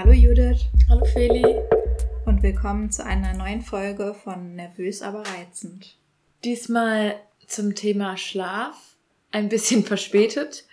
Hallo 0.00 0.12
Judith 0.12 0.62
Hallo 0.88 1.04
Feli. 1.04 1.44
und 2.24 2.42
willkommen 2.42 2.90
zu 2.90 3.04
einer 3.04 3.34
neuen 3.34 3.60
Folge 3.60 4.14
von 4.14 4.54
Nervös 4.54 5.02
aber 5.02 5.24
reizend. 5.26 5.94
Diesmal 6.42 7.20
zum 7.46 7.74
Thema 7.74 8.16
Schlaf. 8.16 8.96
Ein 9.30 9.50
bisschen 9.50 9.84
verspätet. 9.84 10.64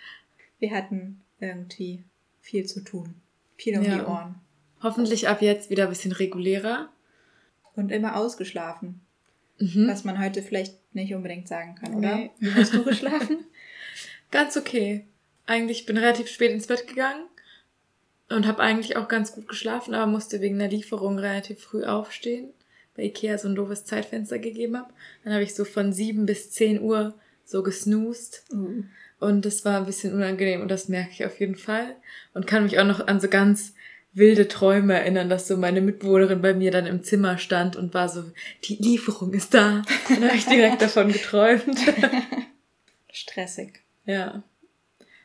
Wir 0.60 0.70
hatten 0.70 1.20
irgendwie 1.40 2.02
viel 2.40 2.64
zu 2.64 2.80
tun, 2.82 3.16
viel 3.58 3.76
um 3.78 3.84
Ja. 3.84 3.96
die 3.98 4.04
Ohren 4.04 4.36
Hoffentlich 4.82 5.28
ab 5.28 5.42
jetzt 5.42 5.68
wieder 5.68 5.82
ein 5.82 5.90
bisschen 5.90 6.12
regulärer. 6.12 6.88
und 7.76 7.92
immer 7.92 8.16
ausgeschlafen, 8.16 9.02
Mhm. 9.58 9.88
was 9.88 10.04
man 10.04 10.18
heute 10.18 10.42
vielleicht 10.42 10.74
nicht 10.94 11.12
unbedingt 11.14 11.46
sagen 11.48 11.74
kann, 11.74 11.94
oder? 11.96 12.16
Nee. 12.16 12.30
Wie 12.38 12.54
hast 12.54 12.72
du 12.72 12.82
geschlafen? 12.82 13.44
Ganz 14.30 14.56
okay. 14.56 15.04
Eigentlich 15.46 15.84
bin 15.84 15.98
relativ 15.98 16.28
spät 16.28 16.50
ins 16.52 16.66
Bett 16.66 16.86
gegangen 16.86 17.24
und 18.28 18.46
habe 18.46 18.62
eigentlich 18.62 18.96
auch 18.96 19.08
ganz 19.08 19.32
gut 19.32 19.48
geschlafen, 19.48 19.94
aber 19.94 20.10
musste 20.10 20.40
wegen 20.40 20.58
der 20.58 20.68
Lieferung 20.68 21.18
relativ 21.18 21.60
früh 21.60 21.84
aufstehen, 21.84 22.50
weil 22.94 23.06
Ikea 23.06 23.38
so 23.38 23.48
ein 23.48 23.54
doofes 23.54 23.84
Zeitfenster 23.84 24.38
gegeben 24.38 24.76
hat. 24.76 24.88
Dann 25.24 25.32
habe 25.32 25.42
ich 25.42 25.54
so 25.54 25.64
von 25.64 25.92
7 25.92 26.26
bis 26.26 26.50
10 26.50 26.80
Uhr 26.80 27.14
so 27.44 27.62
gesnoost 27.62 28.44
Uh, 28.52 28.84
und 29.20 29.44
das 29.44 29.64
war 29.64 29.78
ein 29.78 29.86
bisschen 29.86 30.14
unangenehm 30.14 30.60
und 30.62 30.70
das 30.70 30.88
merke 30.88 31.10
ich 31.10 31.24
auf 31.24 31.40
jeden 31.40 31.56
Fall 31.56 31.96
und 32.34 32.46
kann 32.46 32.62
mich 32.62 32.78
auch 32.78 32.84
noch 32.84 33.08
an 33.08 33.20
so 33.20 33.28
ganz 33.28 33.74
wilde 34.12 34.48
Träume 34.48 34.94
erinnern, 34.94 35.28
dass 35.28 35.48
so 35.48 35.56
meine 35.56 35.80
Mitbewohnerin 35.80 36.40
bei 36.40 36.54
mir 36.54 36.70
dann 36.70 36.86
im 36.86 37.02
Zimmer 37.02 37.38
stand 37.38 37.76
und 37.76 37.94
war 37.94 38.08
so, 38.08 38.24
die 38.64 38.76
Lieferung 38.76 39.32
ist 39.32 39.54
da. 39.54 39.82
Und 40.08 40.20
dann 40.20 40.28
habe 40.28 40.36
ich 40.36 40.46
direkt 40.46 40.82
davon 40.82 41.12
geträumt. 41.12 41.78
stressig. 43.12 43.80
Ja. 44.06 44.42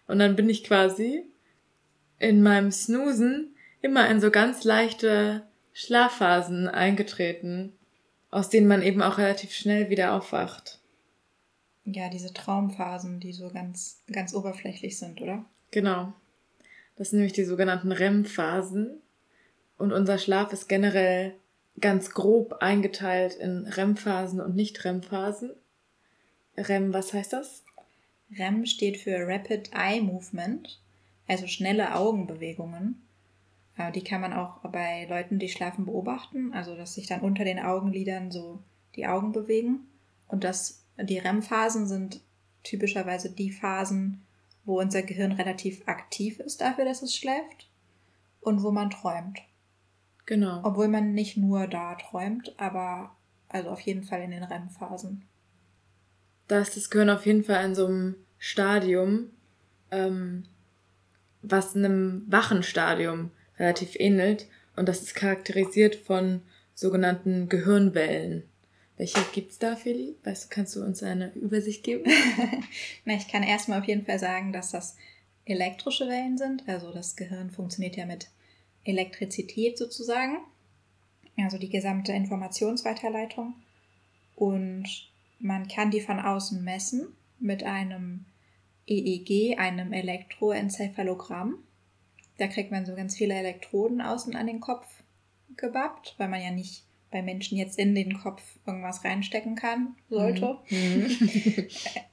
Und 0.08 0.20
dann 0.20 0.36
bin 0.36 0.50
ich 0.50 0.64
quasi 0.64 1.24
in 2.24 2.42
meinem 2.42 2.72
Snoosen 2.72 3.54
immer 3.82 4.10
in 4.10 4.22
so 4.22 4.32
ganz 4.32 4.64
leichte 4.64 5.44
Schlafphasen 5.74 6.70
eingetreten, 6.70 7.74
aus 8.32 8.50
denen 8.50 8.68
man 8.68 8.82
eben 8.82 9.02
auch 9.02 9.18
relativ 9.18 9.52
schnell 9.52 9.90
wieder 9.90 10.14
aufwacht. 10.14 10.80
Ja, 11.84 12.10
diese 12.10 12.34
Traumphasen, 12.34 13.20
die 13.20 13.34
so 13.34 13.50
ganz, 13.50 14.02
ganz 14.10 14.34
oberflächlich 14.34 14.98
sind, 14.98 15.22
oder? 15.22 15.44
Genau. 15.72 16.14
Das 16.96 17.10
sind 17.10 17.20
nämlich 17.20 17.34
die 17.34 17.44
sogenannten 17.44 17.92
REM-Phasen. 17.92 19.02
Und 19.78 19.92
unser 19.92 20.18
Schlaf 20.18 20.54
ist 20.54 20.70
generell 20.70 21.36
ganz 21.82 22.12
grob 22.12 22.54
eingeteilt 22.62 23.36
in 23.36 23.68
REM-Phasen 23.68 24.40
und 24.40 24.56
Nicht-REM-Phasen. 24.56 25.52
REM, 26.56 26.94
was 26.94 27.12
heißt 27.12 27.34
das? 27.34 27.66
REM 28.38 28.66
steht 28.66 28.98
für 28.98 29.28
Rapid 29.28 29.72
Eye 29.74 30.00
Movement, 30.00 30.80
also 31.28 31.48
schnelle 31.48 31.96
Augenbewegungen. 31.96 33.02
Äh, 33.78 33.92
Die 33.92 34.04
kann 34.04 34.22
man 34.22 34.34
auch 34.34 34.60
bei 34.72 35.06
Leuten, 35.10 35.40
die 35.40 35.50
schlafen, 35.50 35.86
beobachten, 35.86 36.54
also 36.54 36.76
dass 36.76 36.96
sich 36.96 37.08
dann 37.08 37.22
unter 37.22 37.44
den 37.44 37.60
Augenlidern 37.60 38.32
so 38.32 38.60
die 38.96 39.08
Augen 39.08 39.32
bewegen. 39.32 39.88
Und 40.28 40.44
das, 40.44 40.84
die 40.98 41.18
REM-Phasen 41.18 41.88
sind 41.88 42.22
typischerweise 42.64 43.30
die 43.30 43.52
Phasen, 43.52 44.22
wo 44.66 44.80
unser 44.80 45.02
Gehirn 45.04 45.34
relativ 45.34 45.88
aktiv 45.88 46.40
ist 46.40 46.62
dafür, 46.62 46.86
dass 46.86 47.02
es 47.02 47.16
schläft 47.16 47.70
und 48.42 48.64
wo 48.64 48.72
man 48.72 48.90
träumt. 48.90 49.40
Genau. 50.26 50.62
Obwohl 50.64 50.88
man 50.88 51.14
nicht 51.14 51.36
nur 51.36 51.68
da 51.68 51.96
träumt, 51.96 52.54
aber 52.58 53.16
also 53.50 53.70
auf 53.70 53.82
jeden 53.82 54.04
Fall 54.04 54.22
in 54.22 54.32
den 54.32 54.44
REM-Phasen. 54.44 55.26
da 56.48 56.60
ist 56.60 56.78
das 56.78 56.90
Gehirn 56.90 57.10
auf 57.10 57.26
jeden 57.26 57.44
Fall 57.44 57.66
in 57.66 57.76
so 57.76 57.88
einem 57.88 58.16
Stadium, 58.38 59.32
ähm, 59.92 60.46
was 61.44 61.76
einem 61.76 62.24
wachen 62.28 62.64
Stadium 62.64 63.32
relativ 63.60 63.96
ähnelt. 64.00 64.48
Und 64.76 64.90
das 64.90 65.04
ist 65.04 65.16
charakterisiert 65.16 65.96
von 65.96 66.42
sogenannten 66.74 67.50
Gehirnwellen. 67.50 68.44
Welche 68.98 69.22
gibt's 69.34 69.60
da, 69.60 69.76
Feli? 69.76 70.16
Weißt 70.24 70.46
du, 70.46 70.50
kannst 70.50 70.76
du 70.76 70.84
uns 70.84 71.04
eine 71.04 71.34
Übersicht 71.34 71.84
geben? 71.84 72.10
Na, 73.06 73.16
ich 73.16 73.28
kann 73.28 73.44
erstmal 73.44 73.80
auf 73.80 73.88
jeden 73.88 74.06
Fall 74.06 74.20
sagen, 74.20 74.54
dass 74.54 74.72
das 74.72 74.96
elektrische 75.46 76.08
Wellen 76.08 76.38
sind. 76.38 76.68
Also 76.68 76.92
das 76.94 77.16
Gehirn 77.16 77.52
funktioniert 77.52 77.96
ja 77.96 78.06
mit 78.06 78.30
Elektrizität 78.84 79.78
sozusagen. 79.78 80.38
Also 81.38 81.58
die 81.58 81.70
gesamte 81.70 82.12
Informationsweiterleitung. 82.12 83.56
Und 84.36 84.88
man 85.40 85.68
kann 85.68 85.92
die 85.92 86.02
von 86.02 86.20
außen 86.20 86.64
messen 86.64 87.08
mit 87.40 87.64
einem 87.64 88.26
EEG, 88.88 89.58
einem 89.58 89.94
Elektroenzephalogramm. 89.94 91.58
Da 92.38 92.48
kriegt 92.48 92.72
man 92.72 92.86
so 92.86 92.96
ganz 92.96 93.16
viele 93.16 93.36
Elektroden 93.36 94.02
außen 94.02 94.36
an 94.36 94.48
den 94.48 94.60
Kopf 94.60 94.88
gebappt, 95.56 96.16
weil 96.18 96.30
man 96.30 96.42
ja 96.42 96.52
nicht 96.52 96.84
bei 97.12 97.22
Menschen 97.22 97.58
jetzt 97.58 97.78
in 97.78 97.94
den 97.94 98.20
Kopf 98.20 98.42
irgendwas 98.66 99.06
reinstecken 99.06 99.56
kann, 99.56 99.96
sollte. 100.10 100.58
Mhm. 100.70 101.10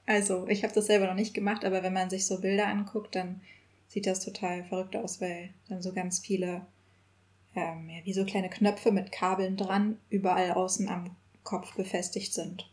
Also, 0.07 0.49
ich 0.49 0.65
habe 0.65 0.75
das 0.75 0.87
selber 0.87 1.07
noch 1.07 1.15
nicht 1.15 1.35
gemacht, 1.35 1.65
aber 1.65 1.85
wenn 1.85 1.93
man 1.93 2.11
sich 2.11 2.27
so 2.27 2.41
Bilder 2.41 2.67
anguckt, 2.67 3.15
dann 3.15 3.41
sieht 3.87 4.09
das 4.09 4.19
total 4.19 4.65
verrückt 4.65 4.97
aus, 4.97 5.21
weil 5.21 5.51
dann 5.69 5.83
so 5.83 5.93
ganz 5.93 6.19
viele, 6.19 6.67
ähm, 7.55 7.89
ja, 7.89 8.05
wie 8.05 8.13
so 8.13 8.25
kleine 8.25 8.51
Knöpfe 8.51 8.91
mit 8.91 9.13
Kabeln 9.13 9.57
dran, 9.57 9.99
überall 10.09 10.51
außen 10.51 10.89
am 10.89 11.15
Kopf 11.45 11.77
befestigt 11.77 12.35
sind. 12.35 12.69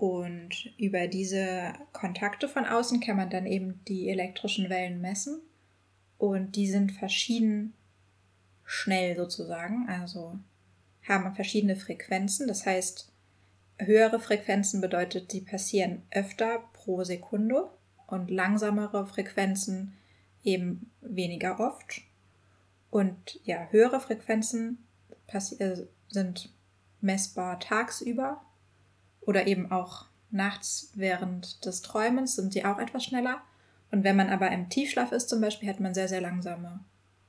Und 0.00 0.72
über 0.78 1.08
diese 1.08 1.74
Kontakte 1.92 2.48
von 2.48 2.64
außen 2.64 3.00
kann 3.00 3.18
man 3.18 3.28
dann 3.28 3.44
eben 3.44 3.84
die 3.86 4.08
elektrischen 4.08 4.70
Wellen 4.70 5.02
messen. 5.02 5.42
Und 6.16 6.56
die 6.56 6.70
sind 6.70 6.92
verschieden 6.92 7.74
schnell 8.64 9.14
sozusagen, 9.14 9.90
also 9.90 10.38
haben 11.06 11.34
verschiedene 11.34 11.76
Frequenzen. 11.76 12.48
Das 12.48 12.64
heißt, 12.64 13.12
höhere 13.76 14.20
Frequenzen 14.20 14.80
bedeutet, 14.80 15.34
die 15.34 15.42
passieren 15.42 16.00
öfter 16.10 16.64
pro 16.72 17.04
Sekunde 17.04 17.68
und 18.06 18.30
langsamere 18.30 19.06
Frequenzen 19.06 19.98
eben 20.42 20.90
weniger 21.02 21.60
oft. 21.60 22.00
Und 22.88 23.38
ja, 23.44 23.68
höhere 23.70 24.00
Frequenzen 24.00 24.78
äh, 25.26 25.76
sind 26.08 26.54
messbar 27.02 27.60
tagsüber 27.60 28.40
oder 29.30 29.46
eben 29.46 29.70
auch 29.70 30.06
nachts 30.32 30.90
während 30.94 31.64
des 31.64 31.82
Träumens 31.82 32.34
sind 32.34 32.52
sie 32.52 32.64
auch 32.64 32.78
etwas 32.78 33.04
schneller. 33.04 33.40
Und 33.92 34.02
wenn 34.02 34.16
man 34.16 34.28
aber 34.28 34.50
im 34.50 34.68
Tiefschlaf 34.68 35.12
ist 35.12 35.28
zum 35.28 35.40
Beispiel, 35.40 35.68
hat 35.68 35.78
man 35.78 35.94
sehr, 35.94 36.08
sehr 36.08 36.20
langsame 36.20 36.80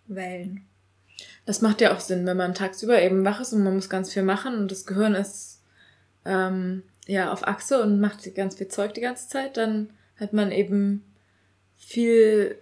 Wellen. 0.08 0.66
Das 1.46 1.62
macht 1.62 1.80
ja 1.80 1.96
auch 1.96 2.00
Sinn, 2.00 2.26
wenn 2.26 2.38
man 2.38 2.56
tagsüber 2.56 3.00
eben 3.00 3.24
wach 3.24 3.40
ist 3.40 3.54
und 3.54 3.64
man 3.64 3.76
muss 3.76 3.90
ganz 3.90 4.12
viel 4.12 4.24
machen 4.24 4.56
und 4.56 4.72
das 4.72 4.88
Gehirn 4.88 5.14
ist 5.14 5.62
ähm, 6.26 6.82
ja 7.06 7.32
auf 7.32 7.48
Achse 7.48 7.84
und 7.84 8.00
macht 8.00 8.34
ganz 8.34 8.56
viel 8.56 8.68
Zeug 8.68 8.96
die 8.96 9.02
ganze 9.02 9.28
Zeit, 9.28 9.58
dann 9.58 9.92
hat 10.20 10.34
man 10.34 10.52
eben 10.52 11.04
viel 11.78 12.58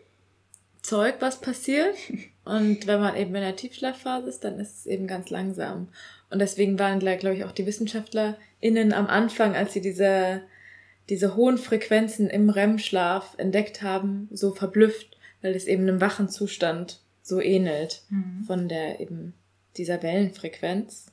Zeug, 0.82 1.16
was 1.20 1.40
passiert. 1.40 1.96
Und 2.46 2.88
wenn 2.88 3.00
man 3.00 3.16
eben 3.16 3.36
in 3.36 3.42
der 3.42 3.56
Tiefschlafphase 3.56 4.28
ist, 4.28 4.44
dann 4.44 4.58
ist 4.60 4.80
es 4.80 4.86
eben 4.88 5.06
ganz 5.06 5.30
langsam. 5.30 5.90
Und 6.32 6.40
deswegen 6.40 6.80
waren, 6.80 6.98
glaube 6.98 7.36
ich, 7.36 7.44
auch 7.44 7.52
die 7.52 7.68
WissenschaftlerInnen 8.62 8.94
am 8.94 9.08
Anfang, 9.08 9.56
als 9.56 9.74
sie 9.74 9.82
diese, 9.82 10.42
diese 11.10 11.36
hohen 11.36 11.58
Frequenzen 11.58 12.30
im 12.30 12.50
REM-Schlaf 12.50 13.36
entdeckt 13.38 13.82
haben, 13.82 14.28
so 14.32 14.54
verblüfft, 14.54 15.18
weil 15.42 15.56
es 15.56 15.66
eben 15.66 15.84
einem 15.84 16.02
wachen 16.02 16.30
Zustand 16.30 17.02
so 17.22 17.42
ähnelt 17.42 18.04
von 18.48 18.68
der 18.68 19.00
eben 19.00 19.34
dieser 19.78 20.02
Wellenfrequenz. 20.02 21.08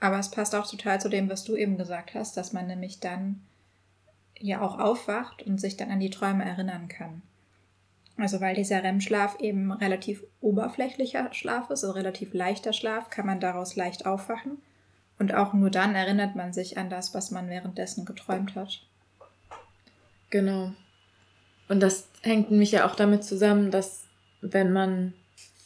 Aber 0.00 0.18
es 0.18 0.30
passt 0.30 0.54
auch 0.54 0.68
total 0.68 1.00
zu 1.00 1.08
dem, 1.08 1.30
was 1.30 1.44
du 1.44 1.56
eben 1.56 1.78
gesagt 1.78 2.14
hast, 2.14 2.36
dass 2.36 2.52
man 2.52 2.66
nämlich 2.66 3.00
dann 3.00 3.40
ja 4.38 4.60
auch 4.60 4.78
aufwacht 4.78 5.42
und 5.42 5.58
sich 5.58 5.76
dann 5.76 5.90
an 5.90 6.00
die 6.00 6.10
Träume 6.10 6.44
erinnern 6.44 6.88
kann. 6.88 7.22
Also 8.16 8.40
weil 8.40 8.54
dieser 8.54 8.82
REM-Schlaf 8.84 9.40
eben 9.40 9.72
relativ 9.72 10.22
oberflächlicher 10.40 11.32
Schlaf 11.32 11.64
ist, 11.70 11.82
also 11.82 11.92
relativ 11.92 12.34
leichter 12.34 12.72
Schlaf, 12.72 13.10
kann 13.10 13.26
man 13.26 13.40
daraus 13.40 13.74
leicht 13.74 14.06
aufwachen. 14.06 14.58
Und 15.18 15.34
auch 15.34 15.52
nur 15.52 15.70
dann 15.70 15.94
erinnert 15.94 16.34
man 16.34 16.52
sich 16.52 16.76
an 16.76 16.90
das, 16.90 17.14
was 17.14 17.30
man 17.30 17.48
währenddessen 17.48 18.04
geträumt 18.04 18.54
hat. 18.54 18.80
Genau. 20.30 20.72
Und 21.68 21.80
das 21.80 22.08
hängt 22.22 22.50
nämlich 22.50 22.72
ja 22.72 22.86
auch 22.86 22.96
damit 22.96 23.24
zusammen, 23.24 23.70
dass 23.70 24.04
wenn 24.40 24.72
man 24.72 25.14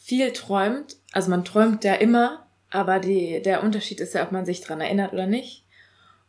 viel 0.01 0.31
träumt, 0.31 0.97
also 1.11 1.29
man 1.29 1.43
träumt 1.43 1.83
ja 1.83 1.95
immer, 1.95 2.45
aber 2.69 2.99
die, 2.99 3.41
der 3.41 3.63
Unterschied 3.63 3.99
ist 3.99 4.13
ja, 4.13 4.23
ob 4.23 4.31
man 4.31 4.45
sich 4.45 4.61
dran 4.61 4.81
erinnert 4.81 5.13
oder 5.13 5.27
nicht. 5.27 5.63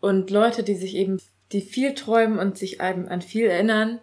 Und 0.01 0.31
Leute, 0.31 0.63
die 0.63 0.75
sich 0.75 0.95
eben, 0.95 1.21
die 1.53 1.61
viel 1.61 1.95
träumen 1.95 2.39
und 2.39 2.57
sich 2.57 2.81
eben 2.81 3.09
an 3.09 3.23
viel 3.23 3.47
erinnern, 3.47 3.99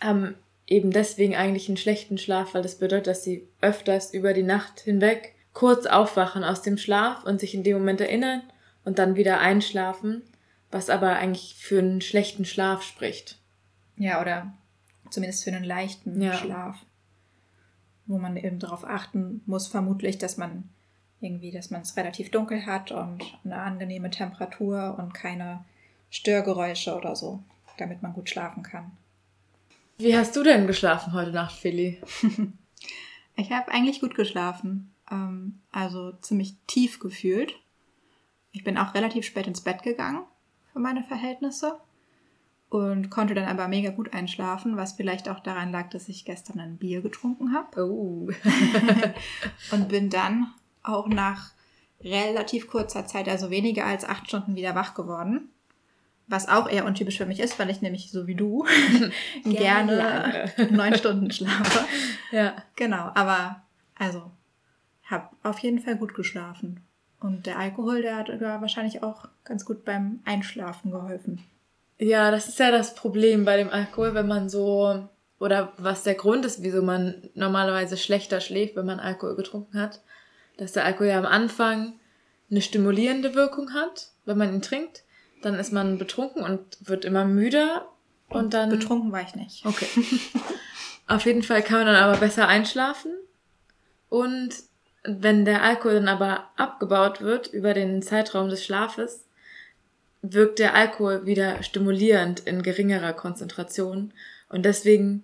haben 0.00 0.36
eben 0.66 0.90
deswegen 0.90 1.34
eigentlich 1.34 1.68
einen 1.68 1.76
schlechten 1.76 2.18
Schlaf, 2.18 2.54
weil 2.54 2.62
das 2.62 2.76
bedeutet, 2.76 3.08
dass 3.08 3.24
sie 3.24 3.46
öfters 3.60 4.14
über 4.14 4.32
die 4.32 4.42
Nacht 4.42 4.80
hinweg 4.80 5.33
kurz 5.54 5.86
aufwachen 5.86 6.44
aus 6.44 6.60
dem 6.62 6.76
Schlaf 6.76 7.24
und 7.24 7.40
sich 7.40 7.54
in 7.54 7.62
dem 7.64 7.78
Moment 7.78 8.00
erinnern 8.00 8.42
und 8.84 8.98
dann 8.98 9.16
wieder 9.16 9.38
einschlafen, 9.40 10.22
was 10.70 10.90
aber 10.90 11.16
eigentlich 11.16 11.54
für 11.58 11.78
einen 11.78 12.00
schlechten 12.02 12.44
Schlaf 12.44 12.82
spricht. 12.82 13.38
Ja, 13.96 14.20
oder 14.20 14.52
zumindest 15.10 15.44
für 15.44 15.52
einen 15.52 15.64
leichten 15.64 16.20
Ja. 16.20 16.34
Schlaf. 16.34 16.76
wo 18.06 18.18
man 18.18 18.36
eben 18.36 18.58
darauf 18.58 18.84
achten 18.84 19.40
muss, 19.46 19.66
vermutlich, 19.66 20.18
dass 20.18 20.36
man 20.36 20.68
irgendwie, 21.20 21.50
dass 21.50 21.70
man 21.70 21.80
es 21.80 21.96
relativ 21.96 22.30
dunkel 22.30 22.66
hat 22.66 22.92
und 22.92 23.22
eine 23.44 23.56
angenehme 23.56 24.10
Temperatur 24.10 24.96
und 24.98 25.14
keine 25.14 25.64
Störgeräusche 26.10 26.94
oder 26.96 27.16
so, 27.16 27.42
damit 27.78 28.02
man 28.02 28.12
gut 28.12 28.28
schlafen 28.28 28.62
kann. 28.62 28.90
Wie 29.96 30.14
hast 30.14 30.36
du 30.36 30.42
denn 30.42 30.66
geschlafen 30.66 31.14
heute 31.14 31.30
Nacht, 31.32 31.58
Philly? 31.58 31.98
ich 33.36 33.50
habe 33.50 33.72
eigentlich 33.72 34.00
gut 34.02 34.14
geschlafen. 34.14 34.92
Ähm, 35.10 35.60
also 35.72 36.12
ziemlich 36.20 36.56
tief 36.66 36.98
gefühlt. 36.98 37.54
Ich 38.52 38.64
bin 38.64 38.78
auch 38.78 38.94
relativ 38.94 39.24
spät 39.24 39.46
ins 39.46 39.60
Bett 39.60 39.82
gegangen 39.82 40.24
für 40.72 40.78
meine 40.78 41.02
Verhältnisse 41.02 41.78
und 42.68 43.10
konnte 43.10 43.34
dann 43.34 43.44
aber 43.44 43.68
mega 43.68 43.90
gut 43.90 44.12
einschlafen, 44.12 44.76
was 44.76 44.94
vielleicht 44.94 45.28
auch 45.28 45.40
daran 45.40 45.70
lag, 45.70 45.90
dass 45.90 46.08
ich 46.08 46.24
gestern 46.24 46.60
ein 46.60 46.76
Bier 46.76 47.02
getrunken 47.02 47.54
habe. 47.54 47.84
Oh. 47.86 48.28
und 49.70 49.88
bin 49.88 50.10
dann 50.10 50.52
auch 50.82 51.06
nach 51.06 51.52
relativ 52.02 52.68
kurzer 52.68 53.06
Zeit, 53.06 53.28
also 53.28 53.50
weniger 53.50 53.86
als 53.86 54.04
acht 54.04 54.28
Stunden, 54.28 54.56
wieder 54.56 54.74
wach 54.74 54.94
geworden. 54.94 55.50
Was 56.26 56.48
auch 56.48 56.68
eher 56.68 56.86
untypisch 56.86 57.18
für 57.18 57.26
mich 57.26 57.38
ist, 57.38 57.58
weil 57.58 57.70
ich 57.70 57.82
nämlich 57.82 58.10
so 58.10 58.26
wie 58.26 58.34
du 58.34 58.64
gerne 59.44 60.50
neun 60.70 60.94
Stunden 60.94 61.30
schlafe. 61.30 61.84
Ja. 62.32 62.54
Genau, 62.76 63.10
aber 63.14 63.62
also 63.98 64.30
habe 65.04 65.28
auf 65.42 65.58
jeden 65.58 65.80
Fall 65.80 65.96
gut 65.96 66.14
geschlafen. 66.14 66.80
Und 67.20 67.46
der 67.46 67.58
Alkohol, 67.58 68.02
der 68.02 68.16
hat 68.16 68.28
wahrscheinlich 68.40 69.02
auch 69.02 69.28
ganz 69.44 69.64
gut 69.64 69.84
beim 69.84 70.20
Einschlafen 70.24 70.90
geholfen. 70.90 71.42
Ja, 71.98 72.30
das 72.30 72.48
ist 72.48 72.58
ja 72.58 72.70
das 72.70 72.94
Problem 72.94 73.44
bei 73.44 73.56
dem 73.56 73.70
Alkohol, 73.70 74.14
wenn 74.14 74.26
man 74.26 74.48
so, 74.48 75.08
oder 75.38 75.72
was 75.78 76.02
der 76.02 76.14
Grund 76.14 76.44
ist, 76.44 76.62
wieso 76.62 76.82
man 76.82 77.30
normalerweise 77.34 77.96
schlechter 77.96 78.40
schläft, 78.40 78.76
wenn 78.76 78.86
man 78.86 79.00
Alkohol 79.00 79.36
getrunken 79.36 79.80
hat, 79.80 80.02
dass 80.56 80.72
der 80.72 80.84
Alkohol 80.84 81.08
ja 81.08 81.18
am 81.18 81.26
Anfang 81.26 81.94
eine 82.50 82.60
stimulierende 82.60 83.34
Wirkung 83.34 83.72
hat, 83.72 84.10
wenn 84.24 84.38
man 84.38 84.52
ihn 84.52 84.62
trinkt. 84.62 85.04
Dann 85.42 85.54
ist 85.54 85.72
man 85.72 85.98
betrunken 85.98 86.42
und 86.42 86.60
wird 86.80 87.04
immer 87.04 87.24
müder 87.24 87.88
und 88.28 88.54
dann. 88.54 88.70
Betrunken 88.70 89.12
war 89.12 89.22
ich 89.22 89.34
nicht. 89.34 89.64
Okay. 89.64 89.86
Auf 91.06 91.26
jeden 91.26 91.42
Fall 91.42 91.62
kann 91.62 91.78
man 91.78 91.86
dann 91.86 92.02
aber 92.02 92.18
besser 92.18 92.48
einschlafen. 92.48 93.12
Und 94.08 94.54
wenn 95.04 95.44
der 95.44 95.62
Alkohol 95.62 95.94
dann 95.94 96.08
aber 96.08 96.50
abgebaut 96.56 97.20
wird 97.20 97.48
über 97.48 97.74
den 97.74 98.02
Zeitraum 98.02 98.48
des 98.48 98.64
Schlafes, 98.64 99.26
wirkt 100.22 100.58
der 100.58 100.74
Alkohol 100.74 101.26
wieder 101.26 101.62
stimulierend 101.62 102.40
in 102.40 102.62
geringerer 102.62 103.12
Konzentration. 103.12 104.12
Und 104.48 104.64
deswegen 104.64 105.22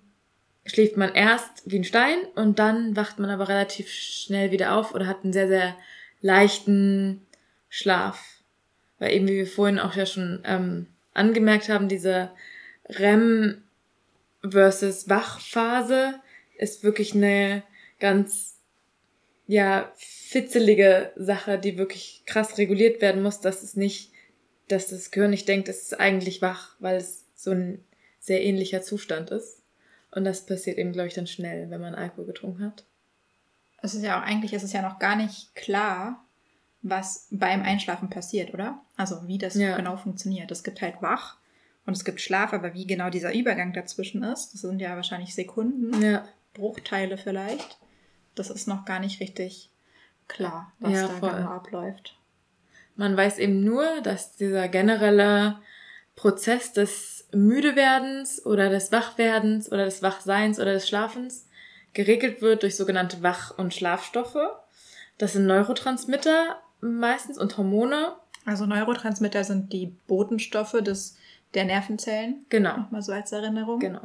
schläft 0.66 0.96
man 0.96 1.14
erst 1.14 1.62
wie 1.64 1.78
ein 1.78 1.84
Stein 1.84 2.18
und 2.34 2.58
dann 2.58 2.94
wacht 2.96 3.18
man 3.18 3.30
aber 3.30 3.48
relativ 3.48 3.90
schnell 3.90 4.50
wieder 4.50 4.74
auf 4.74 4.94
oder 4.94 5.06
hat 5.06 5.24
einen 5.24 5.32
sehr, 5.32 5.48
sehr 5.48 5.76
leichten 6.20 7.26
Schlaf. 7.70 8.42
Weil 8.98 9.12
eben, 9.14 9.26
wie 9.26 9.36
wir 9.36 9.46
vorhin 9.46 9.78
auch 9.78 9.94
ja 9.94 10.04
schon 10.04 10.42
ähm, 10.44 10.86
angemerkt 11.14 11.70
haben, 11.70 11.88
diese 11.88 12.30
REM 12.90 13.62
versus 14.42 15.08
Wachphase 15.08 16.14
ist 16.58 16.84
wirklich 16.84 17.14
eine 17.14 17.62
ganz, 17.98 18.49
ja, 19.50 19.92
fitzelige 19.96 21.12
Sache, 21.16 21.58
die 21.58 21.76
wirklich 21.76 22.22
krass 22.26 22.58
reguliert 22.58 23.00
werden 23.00 23.22
muss, 23.22 23.40
dass 23.40 23.62
es 23.62 23.76
nicht 23.76 24.12
dass 24.70 24.88
das 24.88 25.10
Gehirn 25.10 25.30
nicht 25.30 25.48
denkt, 25.48 25.68
es 25.68 25.82
ist 25.82 26.00
eigentlich 26.00 26.42
wach, 26.42 26.76
weil 26.78 26.96
es 26.96 27.24
so 27.34 27.50
ein 27.50 27.84
sehr 28.18 28.42
ähnlicher 28.42 28.82
Zustand 28.82 29.30
ist. 29.30 29.62
Und 30.10 30.24
das 30.24 30.46
passiert 30.46 30.78
eben, 30.78 30.92
glaube 30.92 31.08
ich, 31.08 31.14
dann 31.14 31.26
schnell, 31.26 31.70
wenn 31.70 31.80
man 31.80 31.94
Alkohol 31.94 32.26
getrunken 32.26 32.64
hat. 32.64 32.84
Es 33.82 33.94
ist 33.94 34.02
ja 34.02 34.18
auch, 34.18 34.26
eigentlich 34.26 34.52
ist 34.52 34.62
es 34.62 34.72
ja 34.72 34.82
noch 34.82 34.98
gar 34.98 35.16
nicht 35.16 35.54
klar, 35.54 36.24
was 36.82 37.28
beim 37.30 37.62
Einschlafen 37.62 38.10
passiert, 38.10 38.52
oder? 38.52 38.80
Also 38.96 39.26
wie 39.26 39.38
das 39.38 39.54
ja. 39.54 39.76
genau 39.76 39.96
funktioniert. 39.96 40.50
Es 40.50 40.64
gibt 40.64 40.80
halt 40.82 41.00
wach 41.00 41.38
und 41.86 41.96
es 41.96 42.04
gibt 42.04 42.20
Schlaf, 42.20 42.52
aber 42.52 42.74
wie 42.74 42.86
genau 42.86 43.10
dieser 43.10 43.34
Übergang 43.34 43.72
dazwischen 43.72 44.22
ist, 44.22 44.52
das 44.52 44.62
sind 44.62 44.80
ja 44.80 44.96
wahrscheinlich 44.96 45.34
Sekunden, 45.34 46.02
ja. 46.02 46.26
Bruchteile 46.54 47.16
vielleicht. 47.16 47.78
Das 48.34 48.50
ist 48.50 48.68
noch 48.68 48.84
gar 48.84 49.00
nicht 49.00 49.20
richtig 49.20 49.70
klar, 50.28 50.72
was 50.78 50.92
ja, 50.92 51.06
da 51.06 51.14
voll. 51.14 51.30
genau 51.30 51.50
abläuft. 51.50 52.16
Man 52.96 53.16
weiß 53.16 53.38
eben 53.38 53.64
nur, 53.64 54.00
dass 54.02 54.36
dieser 54.36 54.68
generelle 54.68 55.58
Prozess 56.16 56.72
des 56.72 57.26
Müdewerdens 57.32 58.44
oder 58.44 58.68
des 58.68 58.92
Wachwerdens 58.92 59.70
oder 59.72 59.84
des 59.84 60.02
Wachseins 60.02 60.58
oder 60.58 60.72
des 60.72 60.88
Schlafens 60.88 61.46
geregelt 61.92 62.42
wird 62.42 62.62
durch 62.62 62.76
sogenannte 62.76 63.22
Wach- 63.22 63.56
und 63.56 63.74
Schlafstoffe. 63.74 64.38
Das 65.18 65.32
sind 65.32 65.46
Neurotransmitter 65.46 66.60
meistens 66.80 67.38
und 67.38 67.56
Hormone. 67.56 68.12
Also 68.44 68.66
Neurotransmitter 68.66 69.44
sind 69.44 69.72
die 69.72 69.94
Botenstoffe 70.06 70.76
des, 70.82 71.16
der 71.54 71.64
Nervenzellen. 71.64 72.46
Genau. 72.48 72.76
Nochmal 72.76 73.02
so 73.02 73.12
als 73.12 73.32
Erinnerung. 73.32 73.80
Genau. 73.80 74.02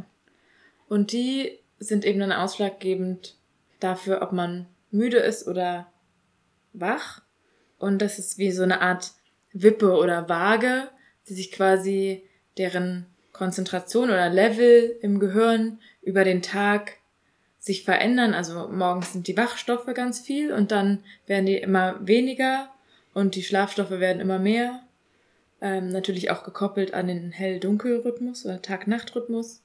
Und 0.88 1.12
die 1.12 1.60
sind 1.80 2.06
eben 2.06 2.20
dann 2.20 2.32
ausschlaggebend 2.32 3.36
dafür, 3.80 4.22
ob 4.22 4.32
man 4.32 4.68
müde 4.92 5.18
ist 5.18 5.48
oder 5.48 5.92
wach. 6.74 7.22
Und 7.78 8.02
das 8.02 8.20
ist 8.20 8.38
wie 8.38 8.52
so 8.52 8.64
eine 8.64 8.82
Art 8.82 9.14
Wippe 9.54 9.98
oder 9.98 10.30
Waage, 10.30 10.90
die 11.28 11.34
sich 11.34 11.52
quasi 11.52 12.24
deren 12.58 13.06
Konzentration 13.32 14.10
oder 14.10 14.30
Level 14.30 14.98
im 15.02 15.20
Gehirn 15.20 15.80
über 16.02 16.24
den 16.24 16.42
Tag 16.42 16.98
sich 17.60 17.84
verändern. 17.84 18.34
Also 18.34 18.68
morgens 18.70 19.14
sind 19.14 19.28
die 19.28 19.38
Wachstoffe 19.38 19.92
ganz 19.94 20.20
viel 20.20 20.54
und 20.54 20.72
dann 20.72 21.04
werden 21.26 21.46
die 21.46 21.58
immer 21.58 21.96
weniger 22.06 22.70
und 23.14 23.36
die 23.36 23.44
Schlafstoffe 23.44 23.92
werden 23.92 24.22
immer 24.22 24.40
mehr. 24.40 24.82
Ähm, 25.62 25.90
natürlich 25.90 26.32
auch 26.32 26.44
gekoppelt 26.44 26.94
an 26.94 27.08
den 27.08 27.32
Hell-Dunkel-Rhythmus 27.32 28.46
oder 28.46 28.62
Tag-Nacht-Rhythmus. 28.62 29.64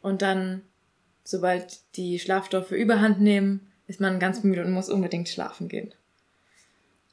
Und 0.00 0.22
dann, 0.22 0.62
sobald 1.30 1.80
die 1.96 2.18
Schlafstoffe 2.18 2.72
überhand 2.72 3.20
nehmen, 3.20 3.70
ist 3.86 4.00
man 4.00 4.20
ganz 4.20 4.44
müde 4.44 4.64
und 4.64 4.72
muss 4.72 4.88
unbedingt 4.88 5.28
schlafen 5.28 5.68
gehen. 5.68 5.92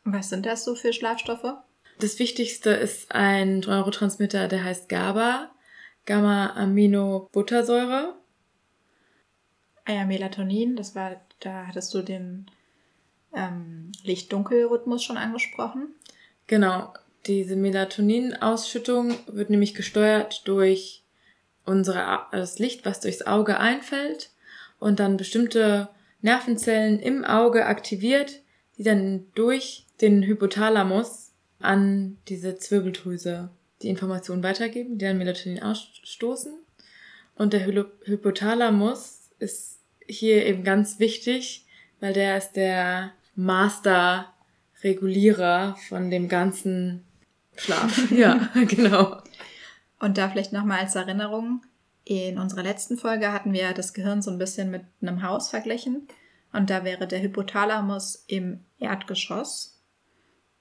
Was 0.04 0.30
sind 0.30 0.46
das 0.46 0.64
so 0.64 0.75
für 0.75 0.94
Schlafstoffe? 0.94 1.56
Das 2.00 2.19
wichtigste 2.19 2.69
ist 2.69 3.12
ein 3.12 3.62
Neurotransmitter, 3.62 4.48
der 4.48 4.64
heißt 4.64 4.88
GABA, 4.88 5.50
Gamma-Aminobuttersäure. 6.06 8.14
Ah 9.86 9.92
ja, 9.92 10.06
Melatonin, 10.06 10.76
das 10.76 10.94
war, 10.95 11.19
da 11.40 11.66
hattest 11.68 11.92
du 11.94 12.02
den 12.02 12.50
ähm, 13.33 13.92
Licht-Dunkel-Rhythmus 14.04 15.04
schon 15.04 15.18
angesprochen. 15.18 15.95
Genau, 16.45 16.94
diese 17.26 17.56
Melatonin-Ausschüttung 17.56 19.16
wird 19.28 19.50
nämlich 19.50 19.74
gesteuert 19.74 20.47
durch 20.47 21.04
unsere, 21.68 22.21
das 22.31 22.59
Licht, 22.59 22.86
was 22.86 23.02
durchs 23.02 23.24
Auge 23.24 23.59
einfällt 23.59 24.30
und 24.80 25.00
dann 25.00 25.18
bestimmte 25.18 25.90
Nervenzellen 26.21 27.00
im 27.00 27.26
Auge 27.26 27.66
aktiviert, 27.66 28.42
die 28.78 28.83
dann 28.83 29.26
durch 29.36 29.86
den 30.02 30.24
Hypothalamus 30.24 31.31
an 31.59 32.18
diese 32.28 32.57
Zwirbeldrüse 32.57 33.50
die 33.81 33.90
Informationen 33.90 34.44
weitergeben, 34.44 34.97
die 34.97 35.06
dann 35.06 35.18
Melatonin 35.18 35.62
ausstoßen. 35.62 36.54
Und 37.36 37.52
der 37.54 37.68
Hy 37.68 37.83
Hypothalamus 38.06 39.30
ist 39.40 39.80
hier 40.07 40.45
eben 40.45 40.64
ganz 40.64 41.00
wichtig, 41.00 41.66
weil 42.00 42.14
der 42.14 42.38
ist 42.38 42.54
der 42.54 43.12
Master-Regulierer 43.36 45.76
von 45.90 46.09
dem 46.09 46.30
ganzen 46.30 47.04
Schlaf. 47.56 48.09
ja, 48.12 48.50
genau. 48.68 49.18
Und 49.99 50.18
da 50.18 50.30
vielleicht 50.30 50.54
nochmal 50.54 50.80
als 50.80 50.95
Erinnerung, 50.95 51.61
in 52.04 52.37
unserer 52.37 52.63
letzten 52.63 52.97
Folge 52.97 53.33
hatten 53.33 53.51
wir 53.51 53.73
das 53.73 53.94
Gehirn 53.94 54.21
so 54.21 54.31
ein 54.31 54.37
bisschen 54.37 54.71
mit 54.71 54.83
einem 55.01 55.23
Haus 55.23 55.49
verglichen. 55.49 56.07
Und 56.54 56.69
da 56.69 56.83
wäre 56.83 57.07
der 57.07 57.21
Hypothalamus 57.21 58.23
im 58.27 58.63
Erdgeschoss 58.80 59.77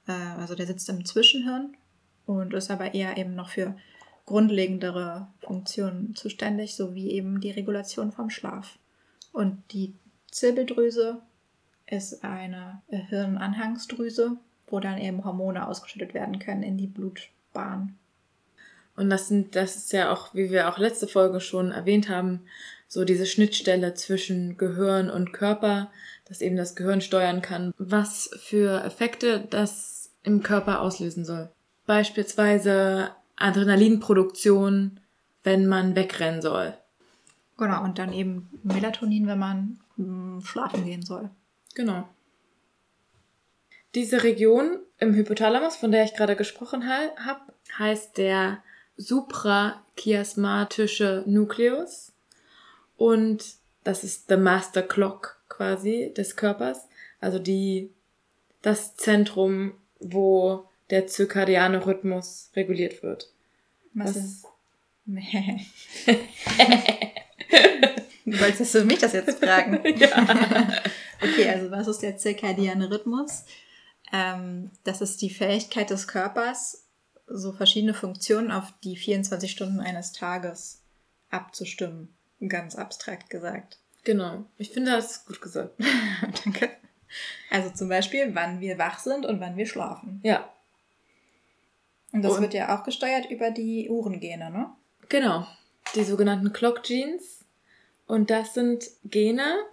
äh, 0.07 0.12
also 0.12 0.55
der 0.55 0.66
sitzt 0.66 0.88
im 0.88 1.05
Zwischenhirn 1.05 1.76
und 2.25 2.55
ist 2.55 2.71
aber 2.71 2.95
eher 2.95 3.16
eben 3.16 3.35
noch 3.35 3.50
für 3.50 3.76
grundlegendere 4.25 5.28
Funktionen 5.40 6.14
zuständig, 6.14 6.75
sowie 6.75 7.11
eben 7.11 7.40
die 7.40 7.52
Regulation 7.52 8.11
vom 8.11 8.31
Schlaf. 8.31 8.78
Und 9.33 9.62
die 9.73 9.95
Zirbeldrüse 10.31 11.23
ist 11.87 12.25
eine 12.25 12.83
Hirnanhangsdrüse, 12.88 14.37
wo 14.66 14.81
dann 14.81 14.99
eben 14.99 15.25
Hormone 15.25 15.69
ausgeschüttet 15.69 16.14
werden 16.14 16.40
können 16.40 16.64
in 16.64 16.76
die 16.76 16.88
Blutbahn. 16.88 17.97
Und 18.97 19.11
das 19.11 19.29
sind, 19.29 19.55
das 19.57 19.76
ist 19.76 19.93
ja 19.93 20.12
auch, 20.12 20.35
wie 20.35 20.50
wir 20.50 20.69
auch 20.69 20.79
letzte 20.79 21.07
Folge 21.07 21.41
schon 21.41 21.71
erwähnt 21.71 22.09
haben, 22.09 22.43
so 22.88 23.05
diese 23.05 23.26
Schnittstelle 23.26 23.95
zwischen 23.95 24.57
Gehirn 24.57 25.11
und 25.11 25.33
Körper, 25.33 25.91
dass 26.26 26.41
eben 26.41 26.57
das 26.57 26.76
Gehirn 26.76 27.00
steuern 27.00 27.43
kann, 27.43 27.75
was 27.79 28.31
für 28.43 28.83
Effekte 28.85 29.47
das 29.50 30.11
im 30.23 30.43
Körper 30.43 30.81
auslösen 30.81 31.25
soll. 31.25 31.50
Beispielsweise 31.87 33.11
Adrenalinproduktion, 33.37 35.00
wenn 35.45 35.67
man 35.67 35.95
wegrennen 35.95 36.43
soll. 36.43 36.75
Genau, 37.59 37.85
und 37.85 37.99
dann 37.99 38.12
eben 38.12 38.49
Melatonin, 38.62 39.26
wenn 39.26 39.38
man 39.38 39.81
mh, 39.97 40.43
schlafen 40.45 40.85
gehen 40.85 41.03
soll. 41.03 41.31
Genau. 41.75 42.09
Diese 43.95 44.25
Region 44.25 44.79
im 44.99 45.15
Hypothalamus, 45.15 45.76
von 45.76 45.91
der 45.91 46.05
ich 46.05 46.15
gerade 46.15 46.37
gesprochen 46.37 46.87
habe, 46.87 47.41
heißt 47.79 48.19
der 48.19 48.62
suprachiasmatische 48.97 51.25
Nukleus. 51.26 52.12
Und 52.97 53.45
das 53.85 54.03
ist 54.05 54.29
the 54.29 54.37
Master 54.37 54.83
Clock 54.83 55.41
quasi 55.49 56.12
des 56.17 56.37
Körpers. 56.37 56.87
Also 57.21 57.38
die, 57.38 57.91
das 58.62 58.97
Zentrum, 58.97 59.75
wo 60.00 60.65
der 60.91 61.07
zirkadiane 61.07 61.87
Rhythmus 61.87 62.50
reguliert 62.55 63.03
wird. 63.03 63.31
Was, 63.95 64.15
Was 64.15 64.17
ist? 64.17 64.45
du 68.25 68.41
wolltest 68.41 68.75
du 68.75 68.85
mich 68.85 68.99
das 68.99 69.12
jetzt 69.12 69.38
fragen? 69.38 69.81
ja. 69.99 70.09
okay, 71.23 71.49
also 71.49 71.71
was 71.71 71.87
ist 71.87 72.03
der 72.03 72.17
zirkadiane 72.17 72.91
Rhythmus? 72.91 73.45
Ähm, 74.12 74.73
das 74.85 75.00
ist 75.00 75.23
die 75.23 75.31
Fähigkeit 75.31 75.91
des 75.91 76.09
Körpers, 76.09 76.86
so 77.26 77.52
verschiedene 77.52 77.95
Funktionen 77.95 78.50
auf 78.50 78.73
die 78.85 78.97
24 78.97 79.50
Stunden 79.50 79.80
eines 79.80 80.12
Tages 80.12 80.83
abzustimmen. 81.30 82.14
Ganz 82.47 82.76
abstrakt 82.76 83.30
gesagt. 83.30 83.78
Genau. 84.04 84.45
Ich 84.59 84.71
finde, 84.71 84.92
das 84.92 85.12
ist 85.12 85.26
gut 85.26 85.40
gesagt. 85.40 85.75
Danke. 86.45 86.71
Also 87.50 87.71
zum 87.71 87.88
Beispiel, 87.88 88.35
wann 88.35 88.61
wir 88.61 88.78
wach 88.78 88.99
sind 88.99 89.26
und 89.26 89.40
wann 89.40 89.56
wir 89.56 89.66
schlafen. 89.66 90.21
Ja. 90.23 90.52
Und 92.12 92.23
das 92.23 92.35
und 92.35 92.42
wird 92.42 92.54
ja 92.54 92.76
auch 92.76 92.85
gesteuert 92.85 93.30
über 93.30 93.50
die 93.50 93.88
Uhrengene, 93.88 94.50
ne? 94.50 94.71
Genau. 95.09 95.47
Die 95.95 96.04
sogenannten 96.04 96.52
Clock 96.52 96.83
Genes. 96.83 97.45
Und 98.06 98.30
das 98.30 98.54
sind 98.54 98.85
Gene, 99.04 99.64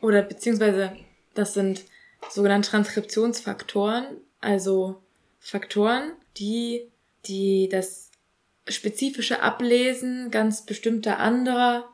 oder 0.00 0.22
beziehungsweise 0.22 0.96
das 1.34 1.54
sind 1.54 1.84
sogenannte 2.28 2.70
Transkriptionsfaktoren, 2.70 4.06
also 4.40 5.02
Faktoren, 5.38 6.12
die, 6.40 6.90
die 7.26 7.68
das 7.68 8.10
spezifische 8.66 9.42
Ablesen 9.42 10.30
ganz 10.30 10.64
bestimmter 10.64 11.18
anderer 11.18 11.88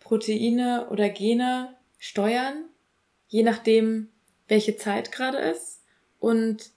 Proteine 0.00 0.88
oder 0.90 1.08
Gene 1.08 1.74
steuern, 1.98 2.64
je 3.28 3.42
nachdem, 3.42 4.08
welche 4.48 4.76
Zeit 4.76 5.12
gerade 5.12 5.38
ist 5.38 5.82
und 6.18 6.70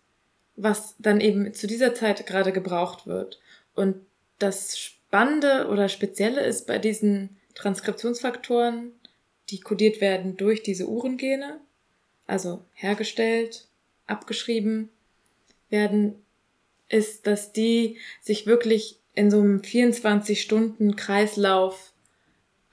was 0.56 0.96
dann 1.00 1.22
eben 1.22 1.54
zu 1.54 1.66
dieser 1.66 1.96
Zeit 1.96 2.28
gerade 2.28 2.52
gebraucht 2.52 3.08
wird. 3.08 3.40
Und 3.74 3.96
das 4.40 4.78
Spannende 4.78 5.68
oder 5.70 5.88
Spezielle 5.88 6.42
ist 6.42 6.68
bei 6.68 6.78
diesen 6.78 7.38
Transkriptionsfaktoren, 7.56 8.92
die 9.50 9.60
kodiert 9.60 10.02
werden 10.02 10.36
durch 10.38 10.64
diese 10.64 10.88
Uhrengene, 10.88 11.60
also 12.28 12.66
hergestellt, 12.74 13.68
abgeschrieben 14.08 14.90
werden, 15.70 16.16
ist, 16.92 17.28
dass 17.28 17.54
die 17.54 17.98
sich 18.22 18.46
wirklich 18.46 19.00
in 19.14 19.32
so 19.32 19.40
einem 19.40 19.62
24-Stunden-Kreislauf 19.62 21.92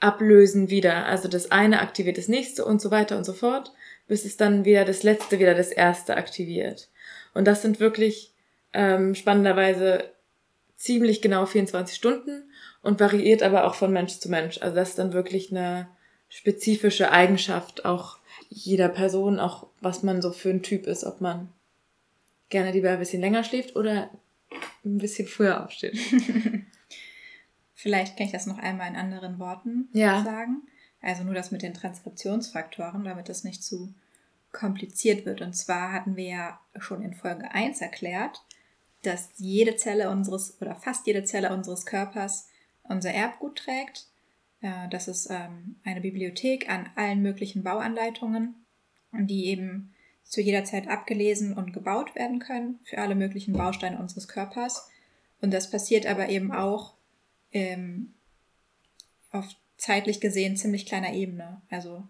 ablösen 0.01 0.71
wieder. 0.71 1.07
Also 1.07 1.29
das 1.29 1.51
eine 1.51 1.81
aktiviert 1.81 2.19
das 2.19 2.29
nächste 2.29 2.65
und 2.65 2.81
so 2.81 2.91
weiter 2.91 3.17
und 3.17 3.25
so 3.25 3.33
fort, 3.33 3.73
bis 4.07 4.25
es 4.25 4.37
dann 4.37 4.65
wieder 4.65 4.85
das 4.85 5.03
letzte 5.03 5.41
wieder 5.41 5.55
das 5.55 5.73
erste 5.73 6.17
aktiviert. 6.17 6.89
Und 7.35 7.47
das 7.47 7.63
sind 7.63 7.81
wirklich 7.81 8.33
ähm, 8.73 9.15
spannenderweise 9.15 10.05
ziemlich 10.77 11.21
genau 11.21 11.47
24 11.47 11.97
Stunden 11.97 12.45
und 12.83 13.01
variiert 13.01 13.43
aber 13.43 13.67
auch 13.67 13.75
von 13.75 13.93
Mensch 13.93 14.19
zu 14.19 14.31
Mensch. 14.31 14.63
Also 14.63 14.77
das 14.77 14.91
ist 14.91 14.99
dann 14.99 15.13
wirklich 15.13 15.51
eine 15.51 15.89
spezifische 16.29 17.11
Eigenschaft 17.11 17.85
auch 17.85 18.19
jeder 18.49 18.89
Person, 18.89 19.41
auch 19.41 19.67
was 19.81 20.03
man 20.03 20.23
so 20.23 20.31
für 20.31 20.51
ein 20.51 20.63
Typ 20.63 20.87
ist, 20.87 21.05
ob 21.05 21.21
man 21.21 21.49
gerne 22.49 22.73
lieber 22.73 22.91
ein 22.91 22.99
bisschen 22.99 23.21
länger 23.21 23.45
schläft 23.45 23.77
oder 23.77 24.11
ein 24.85 24.99
bisschen 24.99 25.29
früher 25.29 25.65
aufsteht. 25.65 25.99
Vielleicht 27.75 28.17
kann 28.17 28.27
ich 28.27 28.33
das 28.33 28.47
noch 28.47 28.59
einmal 28.59 28.89
in 28.89 28.97
anderen 28.97 29.39
Worten 29.39 29.89
ja. 29.93 30.25
sagen. 30.25 30.63
Also 31.01 31.23
nur 31.23 31.35
das 31.35 31.51
mit 31.51 31.63
den 31.63 31.75
Transkriptionsfaktoren, 31.75 33.05
damit 33.05 33.29
das 33.29 33.45
nicht 33.45 33.63
zu 33.63 33.95
kompliziert 34.51 35.27
wird. 35.27 35.41
Und 35.43 35.55
zwar 35.55 35.93
hatten 35.93 36.17
wir 36.17 36.29
ja 36.29 36.61
schon 36.79 37.03
in 37.03 37.15
Folge 37.15 37.51
1 37.53 37.81
erklärt, 37.81 38.43
dass 39.03 39.31
jede 39.37 39.77
Zelle 39.77 40.11
unseres 40.11 40.61
oder 40.61 40.75
fast 40.75 41.07
jede 41.07 41.25
Zelle 41.25 41.53
unseres 41.53 41.87
Körpers 41.87 42.49
unser 42.83 43.13
Erbgut 43.13 43.59
trägt. 43.59 44.09
Das 44.91 45.07
ist 45.07 45.29
ähm, 45.31 45.77
eine 45.85 46.01
Bibliothek 46.01 46.69
an 46.69 46.91
allen 46.97 47.23
möglichen 47.23 47.63
Bauanleitungen, 47.63 48.57
die 49.13 49.47
eben 49.47 49.95
zu 50.29 50.41
jeder 50.43 50.65
Zeit 50.65 50.89
abgelesen 50.89 51.55
und 51.55 51.73
gebaut 51.73 52.15
werden 52.15 52.39
können 52.39 52.79
für 52.85 52.99
alle 52.99 53.15
möglichen 53.15 53.55
Bausteine 53.55 53.99
unseres 53.99 54.29
Körpers. 54.29 54.89
Und 55.41 55.53
das 55.53 55.71
passiert 55.71 56.07
aber 56.07 56.29
eben 56.29 56.53
auch 56.53 56.95
ähm, 57.53 58.15
auf 59.31 59.47
zeitlich 59.79 60.21
gesehen 60.21 60.57
ziemlich 60.57 60.87
kleiner 60.87 61.15
Ebene. 61.15 61.63
Also, 61.71 62.07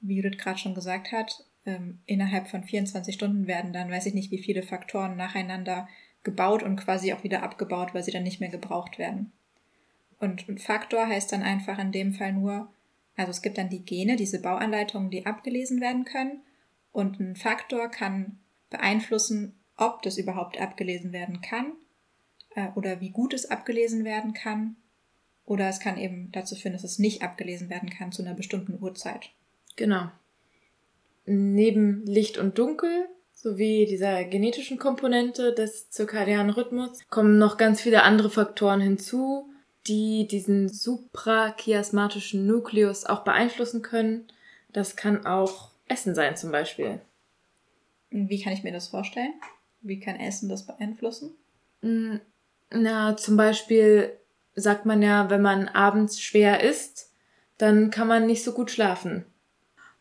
wie 0.00 0.16
Judith 0.16 0.38
gerade 0.38 0.58
schon 0.58 0.74
gesagt 0.74 1.12
hat, 1.12 1.44
ähm, 1.66 1.98
innerhalb 2.06 2.48
von 2.48 2.64
24 2.64 3.14
Stunden 3.14 3.46
werden 3.46 3.72
dann, 3.72 3.90
weiß 3.90 4.06
ich 4.06 4.14
nicht, 4.14 4.30
wie 4.30 4.42
viele 4.42 4.62
Faktoren 4.62 5.16
nacheinander 5.16 5.88
gebaut 6.22 6.62
und 6.62 6.76
quasi 6.76 7.12
auch 7.12 7.22
wieder 7.22 7.42
abgebaut, 7.42 7.92
weil 7.92 8.02
sie 8.02 8.12
dann 8.12 8.22
nicht 8.22 8.40
mehr 8.40 8.48
gebraucht 8.48 8.98
werden. 8.98 9.32
Und 10.20 10.46
Faktor 10.60 11.06
heißt 11.06 11.32
dann 11.32 11.42
einfach 11.42 11.78
in 11.78 11.92
dem 11.92 12.14
Fall 12.14 12.32
nur, 12.32 12.72
also 13.16 13.30
es 13.30 13.42
gibt 13.42 13.58
dann 13.58 13.68
die 13.68 13.84
Gene, 13.84 14.16
diese 14.16 14.40
Bauanleitungen, 14.40 15.10
die 15.10 15.26
abgelesen 15.26 15.80
werden 15.80 16.04
können. 16.04 16.40
Und 16.92 17.20
ein 17.20 17.36
Faktor 17.36 17.88
kann 17.88 18.38
beeinflussen, 18.70 19.54
ob 19.76 20.02
das 20.02 20.18
überhaupt 20.18 20.60
abgelesen 20.60 21.12
werden 21.12 21.40
kann 21.40 21.72
äh, 22.54 22.68
oder 22.74 23.00
wie 23.00 23.10
gut 23.10 23.34
es 23.34 23.50
abgelesen 23.50 24.04
werden 24.04 24.34
kann. 24.34 24.76
Oder 25.44 25.68
es 25.68 25.80
kann 25.80 25.96
eben 25.96 26.30
dazu 26.32 26.56
führen, 26.56 26.74
dass 26.74 26.84
es 26.84 26.98
nicht 26.98 27.22
abgelesen 27.22 27.70
werden 27.70 27.88
kann 27.88 28.12
zu 28.12 28.22
einer 28.22 28.34
bestimmten 28.34 28.82
Uhrzeit. 28.82 29.30
Genau. 29.76 30.10
Neben 31.24 32.04
Licht 32.04 32.36
und 32.36 32.58
Dunkel 32.58 33.08
sowie 33.32 33.86
dieser 33.86 34.24
genetischen 34.24 34.78
Komponente 34.78 35.54
des 35.54 35.90
zirkadianen 35.90 36.50
Rhythmus 36.50 36.98
kommen 37.08 37.38
noch 37.38 37.56
ganz 37.56 37.80
viele 37.80 38.02
andere 38.02 38.30
Faktoren 38.30 38.80
hinzu, 38.80 39.48
die 39.86 40.26
diesen 40.26 40.68
suprachiasmatischen 40.68 42.46
Nukleus 42.46 43.06
auch 43.06 43.24
beeinflussen 43.24 43.80
können. 43.80 44.26
Das 44.72 44.96
kann 44.96 45.24
auch 45.24 45.70
Essen 45.88 46.14
sein 46.14 46.36
zum 46.36 46.52
Beispiel. 46.52 47.00
Wie 48.10 48.42
kann 48.42 48.52
ich 48.52 48.62
mir 48.62 48.72
das 48.72 48.88
vorstellen? 48.88 49.34
Wie 49.80 50.00
kann 50.00 50.16
Essen 50.16 50.48
das 50.48 50.66
beeinflussen? 50.66 51.34
Mm, 51.82 52.16
na, 52.70 53.16
zum 53.16 53.36
Beispiel 53.36 54.12
sagt 54.54 54.86
man 54.86 55.02
ja, 55.02 55.30
wenn 55.30 55.42
man 55.42 55.68
abends 55.68 56.20
schwer 56.20 56.62
isst, 56.62 57.12
dann 57.58 57.90
kann 57.90 58.08
man 58.08 58.26
nicht 58.26 58.44
so 58.44 58.52
gut 58.52 58.70
schlafen. 58.70 59.24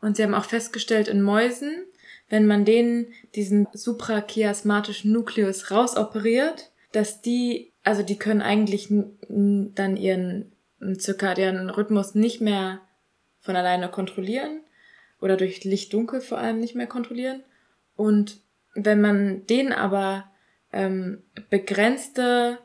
Und 0.02 0.18
sie 0.18 0.24
haben 0.24 0.34
auch 0.34 0.46
festgestellt 0.46 1.08
in 1.08 1.22
Mäusen, 1.22 1.86
wenn 2.30 2.46
man 2.46 2.66
denen 2.66 3.08
diesen 3.36 3.68
suprachiasmatischen 3.74 5.12
Nukleus 5.12 5.72
rausoperiert, 5.72 6.72
dass 6.92 7.22
die, 7.22 7.72
also 7.84 8.04
die 8.04 8.18
können 8.18 8.42
eigentlich 8.42 8.90
dann 8.90 9.98
ihren 9.98 10.52
zirkadianen 10.98 11.70
Rhythmus 11.70 12.16
nicht 12.16 12.42
mehr 12.42 12.82
von 13.40 13.56
alleine 13.56 13.90
kontrollieren 13.90 14.62
oder 15.22 15.38
durch 15.38 15.64
Licht-Dunkel 15.64 16.22
vor 16.22 16.38
allem 16.38 16.60
nicht 16.60 16.76
mehr 16.76 16.88
kontrollieren. 16.88 17.44
Und 17.96 18.40
wenn 18.74 19.02
man 19.02 19.46
denen 19.48 19.74
aber 19.74 20.30
ähm, 20.72 21.24
begrenzte 21.50 22.60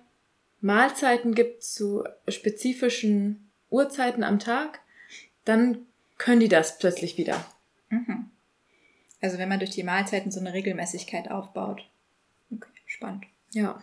Mahlzeiten 0.60 1.34
gibt 1.34 1.62
zu 1.62 2.04
spezifischen 2.28 3.50
Uhrzeiten 3.70 4.22
am 4.22 4.38
Tag, 4.38 4.80
dann 5.44 5.86
können 6.18 6.40
die 6.40 6.48
das 6.48 6.78
plötzlich 6.78 7.16
wieder. 7.16 7.44
Mhm. 7.88 8.30
Also 9.20 9.38
wenn 9.38 9.48
man 9.48 9.58
durch 9.58 9.70
die 9.70 9.82
Mahlzeiten 9.82 10.30
so 10.30 10.40
eine 10.40 10.52
Regelmäßigkeit 10.52 11.30
aufbaut. 11.30 11.88
Okay, 12.52 12.68
spannend. 12.86 13.24
Ja. 13.52 13.82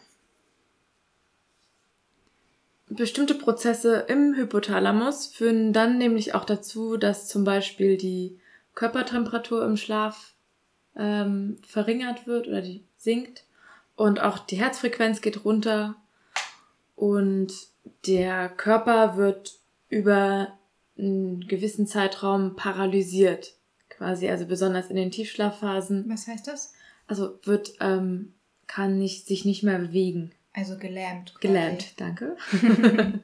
Bestimmte 2.87 3.35
Prozesse 3.35 4.05
im 4.07 4.35
Hypothalamus 4.35 5.27
führen 5.27 5.73
dann 5.73 5.97
nämlich 5.97 6.33
auch 6.33 6.45
dazu, 6.45 6.97
dass 6.97 7.27
zum 7.27 7.43
Beispiel 7.43 7.97
die 7.97 8.38
Körpertemperatur 8.79 9.65
im 9.65 9.75
Schlaf 9.75 10.35
ähm, 10.95 11.57
verringert 11.67 12.27
wird 12.27 12.47
oder 12.47 12.61
die 12.61 12.85
sinkt 12.95 13.43
und 13.97 14.21
auch 14.21 14.39
die 14.39 14.55
Herzfrequenz 14.55 15.19
geht 15.19 15.43
runter 15.43 15.95
und 16.95 17.51
der 18.07 18.47
Körper 18.47 19.17
wird 19.17 19.59
über 19.89 20.57
einen 20.97 21.45
gewissen 21.45 21.87
Zeitraum 21.87 22.55
paralysiert, 22.55 23.53
quasi, 23.89 24.29
also 24.29 24.45
besonders 24.45 24.89
in 24.89 24.95
den 24.95 25.11
Tiefschlafphasen. 25.11 26.05
Was 26.07 26.27
heißt 26.27 26.47
das? 26.47 26.71
Also 27.05 27.37
wird, 27.43 27.73
ähm, 27.81 28.33
kann 28.67 28.97
nicht, 28.97 29.27
sich 29.27 29.43
nicht 29.43 29.61
mehr 29.61 29.77
bewegen. 29.77 30.31
Also 30.53 30.77
gelähmt. 30.77 31.33
Quasi. 31.35 31.47
Gelähmt, 31.47 31.99
danke. 31.99 32.37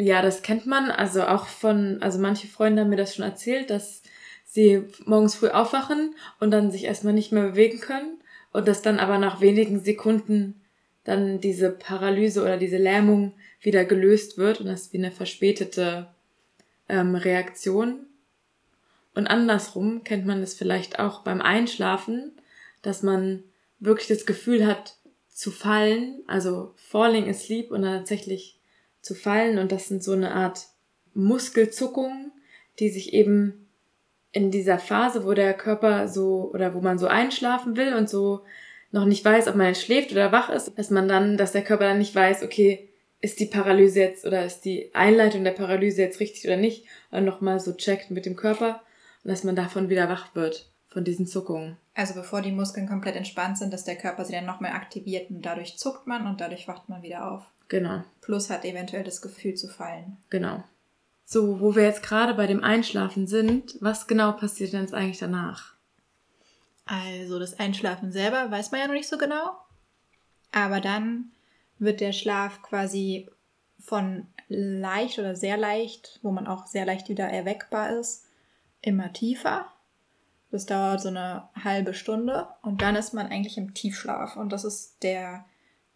Ja, 0.00 0.22
das 0.22 0.42
kennt 0.42 0.64
man. 0.64 0.92
Also 0.92 1.24
auch 1.24 1.48
von, 1.48 2.00
also 2.00 2.20
manche 2.20 2.46
Freunde 2.46 2.82
haben 2.82 2.88
mir 2.88 2.94
das 2.94 3.16
schon 3.16 3.24
erzählt, 3.24 3.68
dass 3.68 4.00
sie 4.48 4.82
morgens 5.04 5.34
früh 5.34 5.48
aufwachen 5.48 6.14
und 6.40 6.50
dann 6.50 6.70
sich 6.70 6.84
erstmal 6.84 7.12
nicht 7.12 7.32
mehr 7.32 7.50
bewegen 7.50 7.80
können 7.80 8.18
und 8.52 8.66
dass 8.66 8.80
dann 8.80 8.98
aber 8.98 9.18
nach 9.18 9.40
wenigen 9.40 9.80
Sekunden 9.80 10.60
dann 11.04 11.40
diese 11.40 11.70
Paralyse 11.70 12.42
oder 12.42 12.56
diese 12.56 12.78
Lähmung 12.78 13.34
wieder 13.60 13.84
gelöst 13.84 14.38
wird 14.38 14.60
und 14.60 14.66
das 14.66 14.82
ist 14.82 14.92
wie 14.92 14.98
eine 14.98 15.12
verspätete 15.12 16.08
ähm, 16.88 17.14
Reaktion. 17.14 18.06
Und 19.14 19.26
andersrum 19.26 20.02
kennt 20.04 20.26
man 20.26 20.42
es 20.42 20.54
vielleicht 20.54 20.98
auch 20.98 21.22
beim 21.22 21.40
Einschlafen, 21.42 22.32
dass 22.82 23.02
man 23.02 23.42
wirklich 23.80 24.08
das 24.08 24.26
Gefühl 24.26 24.66
hat 24.66 24.96
zu 25.28 25.50
fallen, 25.50 26.22
also 26.26 26.72
falling 26.76 27.28
asleep 27.28 27.70
und 27.70 27.82
dann 27.82 27.98
tatsächlich 27.98 28.58
zu 29.02 29.14
fallen 29.14 29.58
und 29.58 29.72
das 29.72 29.88
sind 29.88 30.02
so 30.02 30.12
eine 30.12 30.32
Art 30.32 30.68
Muskelzuckungen, 31.14 32.32
die 32.78 32.88
sich 32.88 33.12
eben 33.12 33.67
in 34.32 34.50
dieser 34.50 34.78
Phase, 34.78 35.24
wo 35.24 35.32
der 35.32 35.54
Körper 35.54 36.08
so 36.08 36.50
oder 36.52 36.74
wo 36.74 36.80
man 36.80 36.98
so 36.98 37.06
einschlafen 37.06 37.76
will 37.76 37.94
und 37.94 38.08
so 38.08 38.44
noch 38.90 39.04
nicht 39.04 39.24
weiß, 39.24 39.48
ob 39.48 39.54
man 39.54 39.68
jetzt 39.68 39.82
schläft 39.82 40.12
oder 40.12 40.32
wach 40.32 40.48
ist, 40.48 40.72
dass 40.78 40.90
man 40.90 41.08
dann, 41.08 41.36
dass 41.36 41.52
der 41.52 41.64
Körper 41.64 41.84
dann 41.84 41.98
nicht 41.98 42.14
weiß, 42.14 42.42
okay, 42.42 42.88
ist 43.20 43.40
die 43.40 43.46
Paralyse 43.46 44.00
jetzt 44.00 44.24
oder 44.24 44.44
ist 44.44 44.60
die 44.60 44.94
Einleitung 44.94 45.44
der 45.44 45.52
Paralyse 45.52 46.02
jetzt 46.02 46.20
richtig 46.20 46.44
oder 46.46 46.56
nicht 46.56 46.86
und 47.10 47.24
nochmal 47.24 47.60
so 47.60 47.72
checkt 47.72 48.10
mit 48.10 48.26
dem 48.26 48.36
Körper 48.36 48.82
und 49.24 49.30
dass 49.30 49.44
man 49.44 49.56
davon 49.56 49.88
wieder 49.88 50.08
wach 50.08 50.34
wird, 50.34 50.70
von 50.88 51.04
diesen 51.04 51.26
Zuckungen. 51.26 51.76
Also 51.94 52.14
bevor 52.14 52.42
die 52.42 52.52
Muskeln 52.52 52.88
komplett 52.88 53.16
entspannt 53.16 53.58
sind, 53.58 53.72
dass 53.72 53.84
der 53.84 53.96
Körper 53.96 54.24
sie 54.24 54.32
dann 54.32 54.46
nochmal 54.46 54.72
aktiviert 54.72 55.30
und 55.30 55.42
dadurch 55.42 55.76
zuckt 55.76 56.06
man 56.06 56.26
und 56.26 56.40
dadurch 56.40 56.68
wacht 56.68 56.88
man 56.88 57.02
wieder 57.02 57.30
auf. 57.30 57.42
Genau. 57.68 58.02
Plus 58.20 58.50
hat 58.50 58.64
eventuell 58.64 59.04
das 59.04 59.20
Gefühl 59.20 59.54
zu 59.54 59.68
fallen. 59.68 60.16
Genau. 60.30 60.62
So, 61.30 61.60
wo 61.60 61.76
wir 61.76 61.82
jetzt 61.82 62.02
gerade 62.02 62.32
bei 62.32 62.46
dem 62.46 62.64
Einschlafen 62.64 63.26
sind, 63.26 63.76
was 63.80 64.06
genau 64.06 64.32
passiert 64.32 64.72
denn 64.72 64.80
jetzt 64.80 64.94
eigentlich 64.94 65.18
danach? 65.18 65.74
Also 66.86 67.38
das 67.38 67.58
Einschlafen 67.60 68.12
selber 68.12 68.50
weiß 68.50 68.70
man 68.70 68.80
ja 68.80 68.86
noch 68.86 68.94
nicht 68.94 69.10
so 69.10 69.18
genau. 69.18 69.50
Aber 70.52 70.80
dann 70.80 71.32
wird 71.78 72.00
der 72.00 72.14
Schlaf 72.14 72.62
quasi 72.62 73.28
von 73.78 74.26
leicht 74.48 75.18
oder 75.18 75.36
sehr 75.36 75.58
leicht, 75.58 76.18
wo 76.22 76.30
man 76.30 76.46
auch 76.46 76.66
sehr 76.66 76.86
leicht 76.86 77.10
wieder 77.10 77.28
erweckbar 77.28 77.90
ist, 77.90 78.24
immer 78.80 79.12
tiefer. 79.12 79.66
Das 80.50 80.64
dauert 80.64 81.02
so 81.02 81.08
eine 81.08 81.46
halbe 81.62 81.92
Stunde 81.92 82.48
und 82.62 82.80
dann 82.80 82.96
ist 82.96 83.12
man 83.12 83.26
eigentlich 83.26 83.58
im 83.58 83.74
Tiefschlaf. 83.74 84.36
Und 84.36 84.50
das 84.50 84.64
ist 84.64 85.02
der 85.02 85.44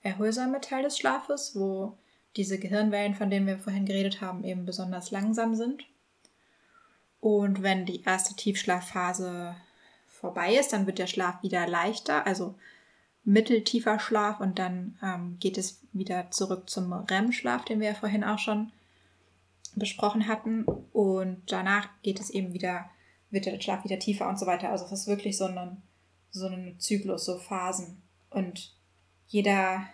erholsame 0.03 0.61
Teil 0.61 0.83
des 0.83 0.99
Schlafes, 0.99 1.57
wo 1.57 1.97
diese 2.37 2.59
Gehirnwellen, 2.59 3.15
von 3.15 3.31
denen 3.31 3.47
wir 3.47 3.59
vorhin 3.59 3.87
geredet 3.87 4.21
haben, 4.21 4.45
eben 4.45 4.65
besonders 4.65 5.11
langsam 5.11 5.55
sind. 5.55 5.85
Und 7.21 7.63
wenn 7.63 7.87
die 7.87 8.03
erste 8.03 8.35
Tiefschlafphase 8.35 9.55
vorbei 10.09 10.55
ist, 10.57 10.73
dann 10.73 10.87
wird 10.87 10.99
der 10.99 11.07
Schlaf 11.07 11.43
wieder 11.43 11.67
leichter, 11.69 12.27
also 12.27 12.55
mitteltiefer 13.25 13.99
Schlaf 14.01 14.41
und 14.41 14.59
dann 14.59 14.99
ähm, 15.03 15.37
geht 15.39 15.57
es 15.59 15.81
wieder 15.93 16.31
zurück 16.31 16.69
zum 16.69 16.93
REM-Schlaf, 16.93 17.65
den 17.65 17.81
wir 17.81 17.89
ja 17.89 17.95
vorhin 17.95 18.25
auch 18.25 18.39
schon 18.39 18.73
besprochen 19.77 20.27
hatten. 20.27 20.65
Und 20.93 21.43
danach 21.47 21.89
geht 22.03 22.21
es 22.21 22.31
eben 22.31 22.53
wieder, 22.53 22.91
wird 23.31 23.47
der 23.47 23.61
Schlaf 23.61 23.85
wieder 23.85 23.99
tiefer 23.99 24.29
und 24.29 24.39
so 24.39 24.47
weiter. 24.47 24.71
Also 24.71 24.85
es 24.87 24.93
ist 24.93 25.07
wirklich 25.07 25.37
so 25.37 25.45
ein, 25.45 25.83
so 26.31 26.47
ein 26.47 26.77
Zyklus, 26.79 27.25
so 27.25 27.39
Phasen. 27.39 28.03
Und 28.31 28.75
jeder 29.29 29.87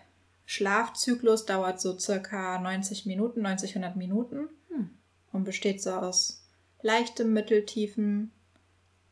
Schlafzyklus 0.50 1.44
dauert 1.44 1.78
so 1.78 1.98
circa 1.98 2.58
90 2.58 3.04
Minuten, 3.04 3.42
90, 3.42 3.76
100 3.76 3.96
Minuten 3.96 4.48
hm. 4.70 4.88
und 5.30 5.44
besteht 5.44 5.82
so 5.82 5.90
aus 5.90 6.42
leichtem, 6.80 7.34
mitteltiefen, 7.34 8.32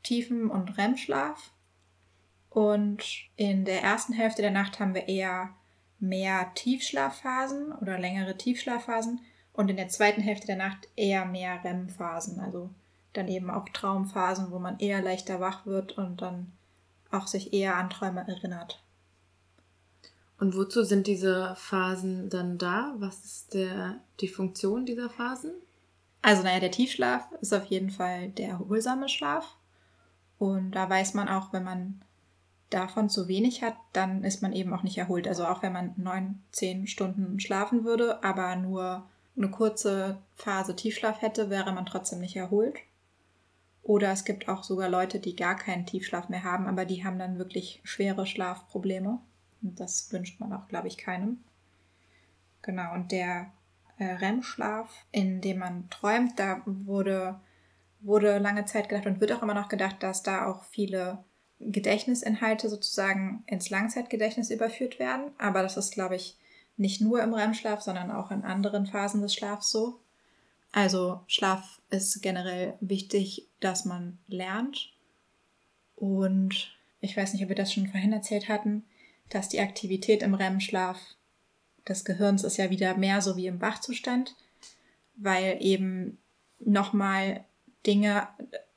tiefen 0.02 0.50
und 0.50 0.78
REM-Schlaf. 0.78 1.50
Und 2.48 3.04
in 3.36 3.66
der 3.66 3.82
ersten 3.82 4.14
Hälfte 4.14 4.40
der 4.40 4.50
Nacht 4.50 4.80
haben 4.80 4.94
wir 4.94 5.08
eher 5.08 5.50
mehr 5.98 6.52
Tiefschlafphasen 6.54 7.72
oder 7.72 7.98
längere 7.98 8.38
Tiefschlafphasen 8.38 9.20
und 9.52 9.68
in 9.68 9.76
der 9.76 9.88
zweiten 9.88 10.22
Hälfte 10.22 10.46
der 10.46 10.56
Nacht 10.56 10.88
eher 10.96 11.26
mehr 11.26 11.62
REM-Phasen, 11.62 12.40
also 12.40 12.70
dann 13.12 13.28
eben 13.28 13.50
auch 13.50 13.68
Traumphasen, 13.68 14.52
wo 14.52 14.58
man 14.58 14.78
eher 14.78 15.02
leichter 15.02 15.38
wach 15.38 15.66
wird 15.66 15.98
und 15.98 16.22
dann 16.22 16.52
auch 17.10 17.26
sich 17.26 17.52
eher 17.52 17.76
an 17.76 17.90
Träume 17.90 18.26
erinnert. 18.26 18.82
Und 20.38 20.56
wozu 20.56 20.82
sind 20.84 21.06
diese 21.06 21.54
Phasen 21.56 22.28
dann 22.28 22.58
da? 22.58 22.94
Was 22.98 23.24
ist 23.24 23.54
der, 23.54 24.00
die 24.20 24.28
Funktion 24.28 24.84
dieser 24.84 25.08
Phasen? 25.08 25.52
Also, 26.22 26.42
naja, 26.42 26.60
der 26.60 26.70
Tiefschlaf 26.70 27.30
ist 27.40 27.54
auf 27.54 27.64
jeden 27.66 27.90
Fall 27.90 28.28
der 28.28 28.48
erholsame 28.48 29.08
Schlaf. 29.08 29.56
Und 30.38 30.72
da 30.72 30.90
weiß 30.90 31.14
man 31.14 31.28
auch, 31.28 31.52
wenn 31.52 31.64
man 31.64 32.02
davon 32.70 33.08
zu 33.08 33.28
wenig 33.28 33.62
hat, 33.62 33.76
dann 33.92 34.24
ist 34.24 34.42
man 34.42 34.52
eben 34.52 34.74
auch 34.74 34.82
nicht 34.82 34.98
erholt. 34.98 35.28
Also 35.28 35.46
auch 35.46 35.62
wenn 35.62 35.72
man 35.72 35.94
neun, 35.96 36.42
zehn 36.52 36.86
Stunden 36.86 37.40
schlafen 37.40 37.84
würde, 37.84 38.22
aber 38.24 38.56
nur 38.56 39.08
eine 39.36 39.50
kurze 39.50 40.18
Phase 40.34 40.74
Tiefschlaf 40.74 41.22
hätte, 41.22 41.50
wäre 41.50 41.72
man 41.72 41.86
trotzdem 41.86 42.20
nicht 42.20 42.36
erholt. 42.36 42.74
Oder 43.82 44.10
es 44.10 44.24
gibt 44.24 44.48
auch 44.48 44.64
sogar 44.64 44.88
Leute, 44.88 45.20
die 45.20 45.36
gar 45.36 45.54
keinen 45.54 45.86
Tiefschlaf 45.86 46.28
mehr 46.28 46.42
haben, 46.42 46.66
aber 46.66 46.84
die 46.84 47.04
haben 47.04 47.18
dann 47.18 47.38
wirklich 47.38 47.80
schwere 47.84 48.26
Schlafprobleme. 48.26 49.20
Das 49.74 50.12
wünscht 50.12 50.40
man 50.40 50.52
auch, 50.52 50.68
glaube 50.68 50.88
ich, 50.88 50.98
keinem. 50.98 51.38
Genau, 52.62 52.92
und 52.94 53.12
der 53.12 53.52
äh, 53.98 54.04
REM-Schlaf, 54.04 54.90
in 55.12 55.40
dem 55.40 55.58
man 55.58 55.88
träumt, 55.90 56.38
da 56.38 56.62
wurde, 56.64 57.40
wurde 58.00 58.38
lange 58.38 58.64
Zeit 58.64 58.88
gedacht 58.88 59.06
und 59.06 59.20
wird 59.20 59.32
auch 59.32 59.42
immer 59.42 59.54
noch 59.54 59.68
gedacht, 59.68 60.02
dass 60.02 60.22
da 60.22 60.46
auch 60.46 60.64
viele 60.64 61.24
Gedächtnisinhalte 61.60 62.68
sozusagen 62.68 63.44
ins 63.46 63.70
Langzeitgedächtnis 63.70 64.50
überführt 64.50 64.98
werden. 64.98 65.30
Aber 65.38 65.62
das 65.62 65.76
ist, 65.76 65.92
glaube 65.92 66.16
ich, 66.16 66.36
nicht 66.76 67.00
nur 67.00 67.22
im 67.22 67.32
REM-Schlaf, 67.32 67.80
sondern 67.80 68.10
auch 68.10 68.30
in 68.30 68.42
anderen 68.42 68.86
Phasen 68.86 69.22
des 69.22 69.34
Schlafs 69.34 69.70
so. 69.70 70.00
Also 70.72 71.20
Schlaf 71.26 71.80
ist 71.88 72.20
generell 72.20 72.74
wichtig, 72.80 73.46
dass 73.60 73.86
man 73.86 74.18
lernt. 74.26 74.92
Und 75.94 76.76
ich 77.00 77.16
weiß 77.16 77.32
nicht, 77.32 77.42
ob 77.42 77.48
wir 77.48 77.56
das 77.56 77.72
schon 77.72 77.86
vorhin 77.86 78.12
erzählt 78.12 78.48
hatten, 78.48 78.84
dass 79.30 79.48
die 79.48 79.60
Aktivität 79.60 80.22
im 80.22 80.34
REM-Schlaf 80.34 80.98
des 81.88 82.04
Gehirns 82.04 82.44
ist 82.44 82.56
ja 82.56 82.70
wieder 82.70 82.96
mehr 82.96 83.20
so 83.20 83.36
wie 83.36 83.46
im 83.46 83.60
Wachzustand, 83.60 84.34
weil 85.16 85.58
eben 85.60 86.18
nochmal 86.58 87.44
Dinge, 87.86 88.28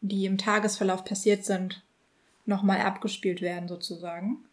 die 0.01 0.25
im 0.25 0.37
Tagesverlauf 0.37 1.03
passiert 1.03 1.45
sind, 1.45 1.83
nochmal 2.45 2.81
abgespielt 2.81 3.41
werden 3.41 3.67
sozusagen. 3.67 4.45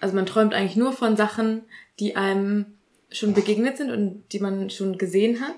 Also 0.00 0.14
man 0.14 0.26
träumt 0.26 0.54
eigentlich 0.54 0.76
nur 0.76 0.92
von 0.92 1.16
Sachen, 1.16 1.62
die 1.98 2.16
einem 2.16 2.78
schon 3.10 3.34
begegnet 3.34 3.76
sind 3.76 3.90
und 3.90 4.24
die 4.32 4.40
man 4.40 4.70
schon 4.70 4.98
gesehen 4.98 5.40
hat. 5.40 5.56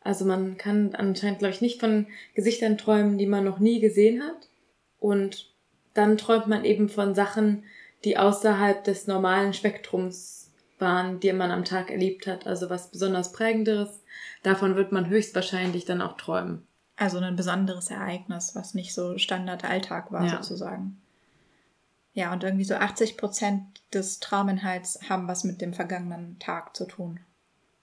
Also 0.00 0.24
man 0.24 0.56
kann 0.56 0.94
anscheinend, 0.94 1.40
glaube 1.40 1.54
ich, 1.54 1.60
nicht 1.60 1.80
von 1.80 2.06
Gesichtern 2.34 2.78
träumen, 2.78 3.18
die 3.18 3.26
man 3.26 3.44
noch 3.44 3.58
nie 3.58 3.80
gesehen 3.80 4.22
hat. 4.22 4.48
Und 4.98 5.52
dann 5.94 6.16
träumt 6.16 6.46
man 6.46 6.64
eben 6.64 6.88
von 6.88 7.14
Sachen, 7.14 7.64
die 8.04 8.18
außerhalb 8.18 8.84
des 8.84 9.06
normalen 9.06 9.54
Spektrums 9.54 10.50
waren, 10.78 11.20
die 11.20 11.32
man 11.32 11.50
am 11.50 11.64
Tag 11.64 11.90
erlebt 11.90 12.26
hat. 12.26 12.46
Also 12.46 12.68
was 12.68 12.90
besonders 12.90 13.32
prägenderes. 13.32 14.00
Davon 14.42 14.76
wird 14.76 14.92
man 14.92 15.08
höchstwahrscheinlich 15.08 15.84
dann 15.84 16.02
auch 16.02 16.16
träumen. 16.16 16.66
Also 16.96 17.18
ein 17.18 17.36
besonderes 17.36 17.90
Ereignis, 17.90 18.54
was 18.54 18.74
nicht 18.74 18.92
so 18.92 19.16
Standardalltag 19.16 20.12
war, 20.12 20.26
ja. 20.26 20.42
sozusagen. 20.42 21.00
Ja, 22.14 22.32
und 22.32 22.44
irgendwie 22.44 22.64
so 22.64 22.74
80 22.74 23.16
Prozent 23.16 23.62
des 23.94 24.20
Trauminhalts 24.20 25.08
haben 25.08 25.28
was 25.28 25.44
mit 25.44 25.60
dem 25.62 25.72
vergangenen 25.72 26.38
Tag 26.38 26.76
zu 26.76 26.84
tun. 26.84 27.20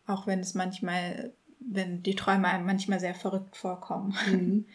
Auch 0.05 0.27
wenn 0.27 0.39
es 0.39 0.53
manchmal, 0.53 1.33
wenn 1.59 2.03
die 2.03 2.15
Träume 2.15 2.47
einem 2.47 2.65
manchmal 2.65 2.99
sehr 2.99 3.15
verrückt 3.15 3.57
vorkommen. 3.57 4.15
Mhm. 4.29 4.65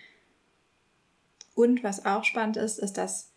Und 1.54 1.84
was 1.84 2.04
auch 2.04 2.24
spannend 2.24 2.56
ist, 2.56 2.80
ist, 2.80 2.98
dass 2.98 3.30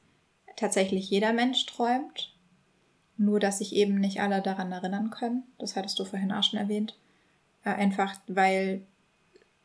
tatsächlich 0.58 1.10
jeder 1.10 1.32
Mensch 1.32 1.65
träumt. 1.65 2.34
Nur, 3.15 3.39
dass 3.39 3.60
sich 3.60 3.74
eben 3.74 3.96
nicht 3.96 4.22
alle 4.22 4.41
daran 4.41 4.72
erinnern 4.72 5.10
können. 5.10 5.43
Das 5.58 5.76
hattest 5.76 5.98
du 5.98 6.06
vorhin 6.06 6.32
auch 6.32 6.43
schon 6.43 6.60
erwähnt. 6.60 6.98
Äh, 7.63 7.70
einfach, 7.70 8.15
weil 8.28 8.82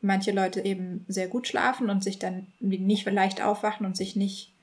manche 0.01 0.31
Leute 0.31 0.61
eben 0.61 1.05
sehr 1.07 1.27
gut 1.27 1.47
schlafen 1.47 1.89
und 1.89 2.03
sich 2.03 2.19
dann 2.19 2.47
nicht 2.59 3.05
leicht 3.05 3.41
aufwachen 3.41 3.85
und 3.85 3.95
sich 3.95 4.15
nicht 4.15 4.53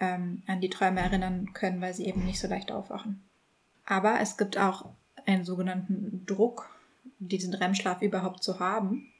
ähm, 0.00 0.42
an 0.46 0.60
die 0.60 0.70
Träume 0.70 1.00
erinnern 1.00 1.52
können, 1.52 1.80
weil 1.80 1.94
sie 1.94 2.06
eben 2.06 2.24
nicht 2.24 2.40
so 2.40 2.48
leicht 2.48 2.72
aufwachen. 2.72 3.22
Aber 3.86 4.20
es 4.20 4.36
gibt 4.36 4.58
auch 4.58 4.86
einen 5.26 5.44
sogenannten 5.44 6.24
Druck, 6.26 6.68
diesen 7.18 7.54
REM-Schlaf 7.54 8.02
überhaupt 8.02 8.42
zu 8.42 8.60
haben. 8.60 9.12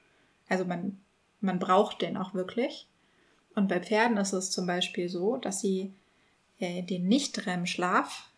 Also 0.49 0.65
man, 0.65 0.99
man 1.41 1.59
braucht 1.59 2.03
den 2.03 2.17
auch 2.17 2.35
wirklich. 2.35 2.87
Und 3.55 3.69
bei 3.69 3.81
Pferden 3.81 4.17
ist 4.17 4.33
es 4.33 4.51
zum 4.51 4.67
Beispiel 4.67 5.09
so, 5.09 5.37
dass 5.37 5.61
sie 5.61 5.93
äh, 6.61 6.83
den 6.83 7.09
Nicht-REM-Schlaf 7.09 8.31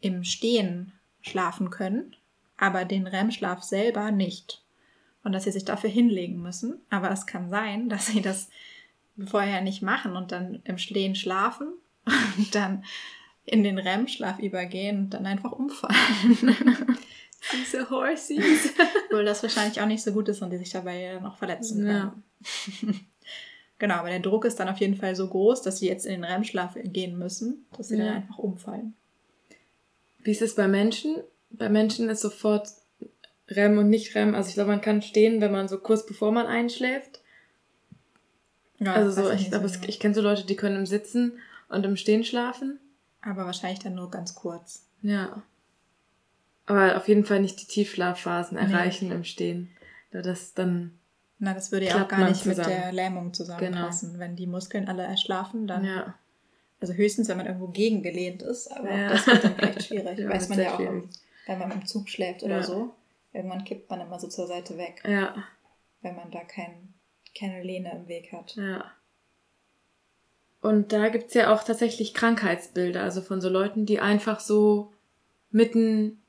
im 0.00 0.24
Stehen 0.24 0.92
schlafen 1.20 1.70
können, 1.70 2.16
aber 2.56 2.84
den 2.84 3.06
REM-Schlaf 3.06 3.62
selber 3.62 4.10
nicht. 4.10 4.62
und 5.24 5.32
dass 5.32 5.44
sie 5.44 5.50
sich 5.52 5.64
dafür 5.64 5.90
hinlegen 5.90 6.40
müssen. 6.40 6.80
Aber 6.88 7.10
es 7.10 7.26
kann 7.26 7.50
sein, 7.50 7.88
dass 7.88 8.06
sie 8.06 8.22
das 8.22 8.48
vorher 9.26 9.60
nicht 9.60 9.82
machen 9.82 10.14
und 10.16 10.30
dann 10.30 10.60
im 10.64 10.78
Stehen 10.78 11.16
schlafen 11.16 11.72
und 12.38 12.54
dann 12.54 12.84
in 13.44 13.62
den 13.62 13.78
REM-Schlaf 13.78 14.38
übergehen 14.38 15.04
und 15.04 15.10
dann 15.14 15.26
einfach 15.26 15.52
umfallen. 15.52 15.96
Diese 17.52 17.88
Horsies. 17.90 18.72
Obwohl 19.06 19.24
das 19.24 19.42
wahrscheinlich 19.42 19.80
auch 19.80 19.86
nicht 19.86 20.02
so 20.02 20.12
gut 20.12 20.28
ist 20.28 20.42
und 20.42 20.50
die 20.50 20.58
sich 20.58 20.70
dabei 20.70 21.18
noch 21.22 21.38
verletzen 21.38 21.84
können. 21.84 22.24
Ja. 22.82 22.88
Genau, 23.78 23.94
aber 23.96 24.08
der 24.08 24.20
Druck 24.20 24.44
ist 24.44 24.58
dann 24.60 24.68
auf 24.68 24.78
jeden 24.78 24.96
Fall 24.96 25.16
so 25.16 25.28
groß, 25.28 25.62
dass 25.62 25.78
sie 25.78 25.88
jetzt 25.88 26.06
in 26.06 26.22
den 26.22 26.24
REM-Schlaf 26.24 26.76
gehen 26.84 27.18
müssen, 27.18 27.66
dass 27.76 27.88
sie 27.88 27.96
ja. 27.96 28.04
dann 28.04 28.14
einfach 28.16 28.38
umfallen. 28.38 28.94
Wie 30.22 30.32
ist 30.32 30.42
es 30.42 30.54
bei 30.54 30.68
Menschen? 30.68 31.16
Bei 31.50 31.68
Menschen 31.68 32.08
ist 32.08 32.20
sofort 32.20 32.68
REM 33.48 33.78
und 33.78 33.88
nicht 33.88 34.14
REM. 34.14 34.34
Also 34.34 34.48
ich 34.48 34.54
glaube, 34.54 34.70
man 34.70 34.80
kann 34.80 35.02
stehen, 35.02 35.40
wenn 35.40 35.52
man 35.52 35.68
so 35.68 35.78
kurz 35.78 36.04
bevor 36.04 36.32
man 36.32 36.46
einschläft. 36.46 37.20
Ja, 38.78 38.94
also 38.94 39.22
so, 39.22 39.30
ich 39.30 39.50
glaube, 39.50 39.70
ich 39.86 40.00
kenne 40.00 40.14
so 40.14 40.20
Leute, 40.20 40.44
die 40.44 40.56
können 40.56 40.76
im 40.76 40.86
Sitzen 40.86 41.38
und 41.68 41.84
im 41.84 41.96
Stehen 41.96 42.24
schlafen. 42.24 42.78
Aber 43.22 43.46
wahrscheinlich 43.46 43.78
dann 43.78 43.94
nur 43.94 44.10
ganz 44.10 44.34
kurz. 44.34 44.84
Ja. 45.02 45.42
Aber 46.66 46.96
auf 46.96 47.08
jeden 47.08 47.24
Fall 47.24 47.40
nicht 47.40 47.60
die 47.60 47.66
Tiefschlafphasen 47.66 48.58
erreichen 48.58 49.08
nee. 49.08 49.14
im 49.14 49.24
Stehen. 49.24 49.70
Da 50.10 50.22
das 50.22 50.54
dann. 50.54 50.98
Na, 51.38 51.52
das 51.52 51.70
würde 51.70 51.86
ja 51.86 52.02
auch 52.02 52.08
gar 52.08 52.28
nicht 52.28 52.42
zusammen. 52.42 52.58
mit 52.58 52.66
der 52.66 52.92
Lähmung 52.92 53.34
zusammenpassen. 53.34 54.12
Genau. 54.12 54.20
Wenn 54.20 54.36
die 54.36 54.46
Muskeln 54.46 54.88
alle 54.88 55.02
erschlafen, 55.02 55.66
dann. 55.66 55.84
Ja. 55.84 56.14
Also 56.80 56.92
höchstens, 56.92 57.28
wenn 57.28 57.38
man 57.38 57.46
irgendwo 57.46 57.68
gegengelehnt 57.68 58.42
ist, 58.42 58.68
aber 58.68 58.90
ja. 58.90 59.08
das 59.08 59.26
wird 59.26 59.44
dann 59.44 59.54
vielleicht 59.54 59.84
schwierig. 59.84 60.18
ja, 60.18 60.28
Weiß 60.28 60.48
man 60.48 60.58
ja 60.58 60.74
auch, 60.74 60.80
im, 60.80 61.08
wenn 61.46 61.58
man 61.58 61.70
im 61.72 61.86
Zug 61.86 62.08
schläft 62.08 62.42
oder 62.42 62.62
so. 62.62 62.94
Irgendwann 63.32 63.64
kippt 63.64 63.88
man 63.90 64.00
immer 64.00 64.18
so 64.18 64.28
zur 64.28 64.46
Seite 64.46 64.76
weg. 64.76 65.02
Ja. 65.06 65.34
Wenn 66.02 66.16
man 66.16 66.30
da 66.30 66.40
kein, 66.40 66.94
keine 67.38 67.62
Lehne 67.62 67.92
im 67.92 68.08
Weg 68.08 68.32
hat. 68.32 68.56
Ja. 68.56 68.84
Und 70.60 70.92
da 70.92 71.08
gibt 71.08 71.28
es 71.28 71.34
ja 71.34 71.54
auch 71.54 71.62
tatsächlich 71.62 72.12
Krankheitsbilder, 72.12 73.02
also 73.02 73.20
von 73.20 73.40
so 73.40 73.48
Leuten, 73.48 73.86
die 73.86 74.00
einfach 74.00 74.40
so 74.40 74.92
mitten 75.50 76.20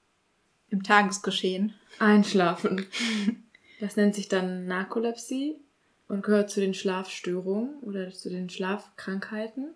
im 0.70 0.84
Tagesgeschehen 0.84 1.74
einschlafen. 2.00 2.86
Das 3.80 3.96
nennt 3.96 4.16
sich 4.16 4.28
dann 4.28 4.66
Narkolepsie 4.66 5.60
und 6.08 6.24
gehört 6.24 6.50
zu 6.50 6.60
den 6.60 6.74
Schlafstörungen 6.74 7.80
oder 7.82 8.12
zu 8.12 8.30
den 8.30 8.50
Schlafkrankheiten. 8.50 9.74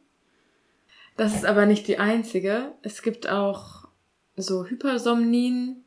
Das 1.18 1.36
ist 1.36 1.46
aber 1.46 1.66
nicht 1.66 1.88
die 1.88 2.00
einzige. 2.00 2.72
Es 2.82 3.02
gibt 3.02 3.30
auch 3.30 3.88
so 4.36 4.66
Hypersomnien, 4.66 5.84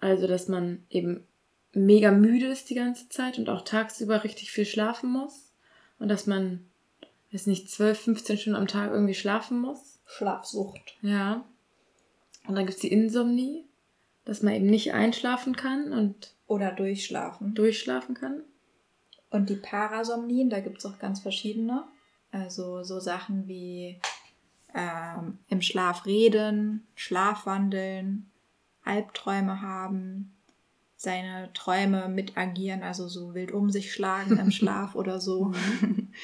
also 0.00 0.26
dass 0.26 0.48
man 0.48 0.84
eben 0.90 1.24
mega 1.72 2.10
müde 2.10 2.46
ist 2.46 2.70
die 2.70 2.74
ganze 2.74 3.08
Zeit 3.08 3.38
und 3.38 3.48
auch 3.48 3.62
tagsüber 3.62 4.24
richtig 4.24 4.50
viel 4.50 4.66
schlafen 4.66 5.10
muss 5.10 5.52
und 5.98 6.08
dass 6.08 6.26
man 6.26 6.68
weiß 7.32 7.46
nicht, 7.46 7.70
12, 7.70 8.00
15 8.00 8.38
Stunden 8.38 8.58
am 8.58 8.66
Tag 8.66 8.90
irgendwie 8.90 9.14
schlafen 9.14 9.60
muss. 9.60 9.98
Schlafsucht. 10.06 10.96
Ja. 11.02 11.44
Und 12.46 12.54
dann 12.54 12.64
gibt 12.66 12.76
es 12.76 12.80
die 12.80 12.92
Insomnie, 12.92 13.64
dass 14.24 14.42
man 14.42 14.54
eben 14.54 14.66
nicht 14.66 14.92
einschlafen 14.92 15.56
kann 15.56 15.92
und. 15.92 16.32
Oder 16.48 16.72
durchschlafen. 16.72 17.54
Durchschlafen 17.54 18.16
kann. 18.16 18.42
Und 19.30 19.50
die 19.50 19.56
Parasomnien, 19.56 20.50
da 20.50 20.58
gibt 20.60 20.78
es 20.78 20.86
auch 20.86 20.98
ganz 20.98 21.20
verschiedene. 21.20 21.84
Also 22.32 22.82
so 22.82 22.98
Sachen 22.98 23.46
wie 23.46 24.00
ähm, 24.74 25.38
im 25.48 25.62
Schlaf 25.62 26.06
reden, 26.06 26.86
Schlafwandeln, 26.94 28.30
Albträume 28.84 29.62
haben, 29.62 30.34
seine 30.96 31.52
Träume 31.52 32.08
mitagieren, 32.08 32.82
also 32.82 33.06
so 33.08 33.34
wild 33.34 33.52
um 33.52 33.70
sich 33.70 33.92
schlagen 33.92 34.38
im 34.38 34.50
Schlaf 34.50 34.94
oder 34.94 35.20
so. 35.20 35.46
Mhm. 35.80 36.08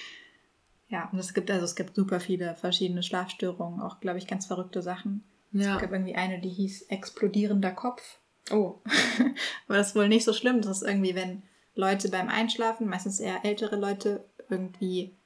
Ja, 0.90 1.08
und 1.10 1.18
es 1.18 1.34
gibt 1.34 1.50
also 1.50 1.64
es 1.64 1.74
gibt 1.74 1.96
super 1.96 2.20
viele 2.20 2.54
verschiedene 2.54 3.02
Schlafstörungen, 3.02 3.80
auch 3.80 3.98
glaube 3.98 4.18
ich 4.18 4.28
ganz 4.28 4.46
verrückte 4.46 4.80
Sachen. 4.80 5.24
Ja. 5.50 5.74
Es 5.74 5.80
gab 5.80 5.90
irgendwie 5.90 6.14
eine, 6.14 6.40
die 6.40 6.50
hieß 6.50 6.82
explodierender 6.82 7.72
Kopf. 7.72 8.18
Oh. 8.50 8.80
Aber 9.66 9.78
das 9.78 9.88
ist 9.88 9.96
wohl 9.96 10.08
nicht 10.08 10.24
so 10.24 10.32
schlimm. 10.32 10.60
Das 10.60 10.82
ist 10.82 10.88
irgendwie, 10.88 11.14
wenn 11.14 11.42
Leute 11.74 12.08
beim 12.08 12.28
Einschlafen, 12.28 12.88
meistens 12.88 13.20
eher 13.20 13.44
ältere 13.44 13.76
Leute, 13.76 14.24
irgendwie 14.48 15.16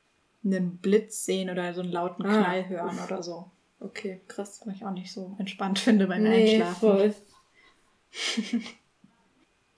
einen 0.44 0.78
Blitz 0.78 1.24
sehen 1.24 1.50
oder 1.50 1.74
so 1.74 1.82
einen 1.82 1.92
lauten 1.92 2.24
ah. 2.24 2.28
Knall 2.28 2.68
hören 2.68 2.98
oder 3.04 3.22
so. 3.22 3.50
Okay, 3.80 4.20
krass. 4.28 4.62
Was 4.64 4.74
ich 4.74 4.84
auch 4.84 4.92
nicht 4.92 5.12
so 5.12 5.36
entspannt 5.38 5.78
finde 5.78 6.06
beim 6.06 6.22
nee, 6.22 6.62
Einschlafen. 6.62 6.74
Voll. 6.80 7.14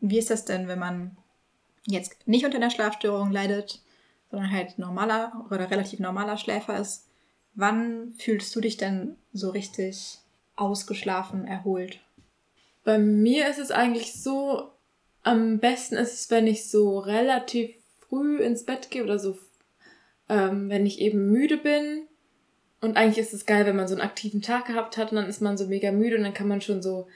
Wie 0.00 0.18
ist 0.18 0.30
das 0.30 0.44
denn, 0.44 0.68
wenn 0.68 0.78
man 0.78 1.16
jetzt 1.86 2.26
nicht 2.26 2.44
unter 2.44 2.56
einer 2.56 2.70
Schlafstörung 2.70 3.30
leidet, 3.30 3.82
sondern 4.30 4.50
halt 4.50 4.78
normaler 4.78 5.46
oder 5.50 5.70
relativ 5.70 5.98
normaler 5.98 6.38
Schläfer 6.38 6.78
ist, 6.78 7.08
wann 7.54 8.12
fühlst 8.18 8.54
du 8.54 8.60
dich 8.60 8.76
denn 8.76 9.16
so 9.32 9.50
richtig 9.50 10.18
ausgeschlafen, 10.56 11.46
erholt? 11.46 12.00
Bei 12.84 12.98
mir 12.98 13.48
ist 13.48 13.58
es 13.58 13.70
eigentlich 13.70 14.14
so, 14.14 14.70
am 15.22 15.58
besten 15.58 15.96
ist 15.96 16.14
es, 16.14 16.30
wenn 16.30 16.46
ich 16.46 16.68
so 16.68 16.98
relativ 16.98 17.74
früh 18.08 18.38
ins 18.38 18.64
Bett 18.64 18.90
gehe 18.90 19.04
oder 19.04 19.18
so, 19.18 19.38
ähm, 20.28 20.68
wenn 20.70 20.86
ich 20.86 21.00
eben 21.00 21.30
müde 21.30 21.56
bin. 21.56 22.02
Und 22.80 22.96
eigentlich 22.96 23.18
ist 23.18 23.34
es 23.34 23.44
geil, 23.44 23.66
wenn 23.66 23.76
man 23.76 23.88
so 23.88 23.94
einen 23.94 24.02
aktiven 24.02 24.40
Tag 24.40 24.66
gehabt 24.66 24.96
hat 24.96 25.10
und 25.10 25.16
dann 25.16 25.28
ist 25.28 25.42
man 25.42 25.58
so 25.58 25.66
mega 25.66 25.92
müde 25.92 26.16
und 26.16 26.22
dann 26.22 26.34
kann 26.34 26.48
man 26.48 26.62
schon 26.62 26.80
so 26.80 27.06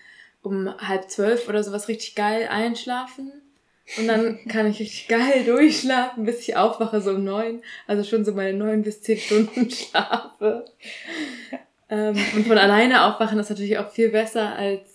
um 0.43 0.69
halb 0.79 1.11
zwölf 1.11 1.49
oder 1.49 1.65
sowas 1.65 1.89
richtig 1.89 2.15
geil 2.15 2.49
einschlafen. 2.49 3.33
Und 3.99 4.07
dann 4.07 4.39
kann 4.49 4.67
ich 4.67 4.81
richtig 4.81 5.09
geil 5.09 5.45
durchschlafen, 5.45 6.25
bis 6.25 6.41
ich 6.41 6.57
aufwache, 6.57 7.01
so 7.01 7.13
um 7.13 7.25
neun. 7.25 7.63
Also 7.87 8.05
schon 8.05 8.25
so 8.25 8.33
meine 8.33 8.57
neun 8.57 8.83
bis 8.83 9.01
zehn 9.01 9.19
Stunden 9.19 9.71
schlafe. 9.71 10.67
Ähm, 11.89 12.17
und 12.35 12.47
von 12.47 12.59
alleine 12.59 13.05
aufwachen 13.05 13.39
ist 13.39 13.51
natürlich 13.51 13.79
auch 13.79 13.91
viel 13.91 14.11
besser 14.11 14.55
als 14.57 14.94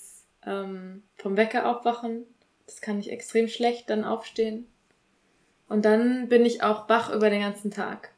ähm, 0.50 1.04
vom 1.16 1.38
Wecker 1.38 1.70
aufwachen. 1.70 2.26
Das 2.66 2.82
kann 2.82 3.00
ich 3.00 3.12
extrem 3.12 3.48
schlecht 3.48 3.90
dann 3.90 4.04
aufstehen. 4.04 4.68
Und 5.68 5.86
dann 5.86 6.28
bin 6.28 6.46
ich 6.46 6.64
auch 6.64 6.90
wach 6.90 7.12
über 7.12 7.30
den 7.30 7.42
ganzen 7.42 7.72
Tag 7.72 8.12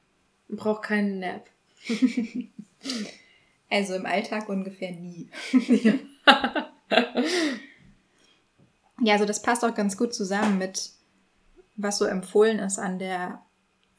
und 0.48 0.58
brauche 0.58 0.82
keinen 0.82 1.20
Nap. 1.20 1.46
also 3.70 3.96
im 3.96 4.06
Alltag 4.06 4.50
ungefähr 4.50 4.91
nie. 4.91 5.30
Ja, 9.04 9.13
also 9.13 9.26
das 9.26 9.41
passt 9.41 9.65
auch 9.65 9.74
ganz 9.74 9.98
gut 9.98 10.13
zusammen 10.13 10.60
mit, 10.60 10.91
was 11.76 11.98
so 11.98 12.06
empfohlen 12.06 12.60
ist 12.60 12.78
an 12.78 13.00
der 13.00 13.41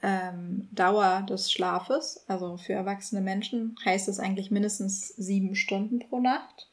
ähm, 0.00 0.68
Dauer 0.70 1.26
des 1.28 1.50
Schlafes. 1.50 2.24
Also 2.28 2.56
für 2.56 2.72
erwachsene 2.72 3.20
Menschen 3.20 3.76
heißt 3.84 4.08
es 4.08 4.20
eigentlich 4.20 4.52
mindestens 4.52 5.08
sieben 5.08 5.56
Stunden 5.56 5.98
pro 5.98 6.20
Nacht. 6.20 6.68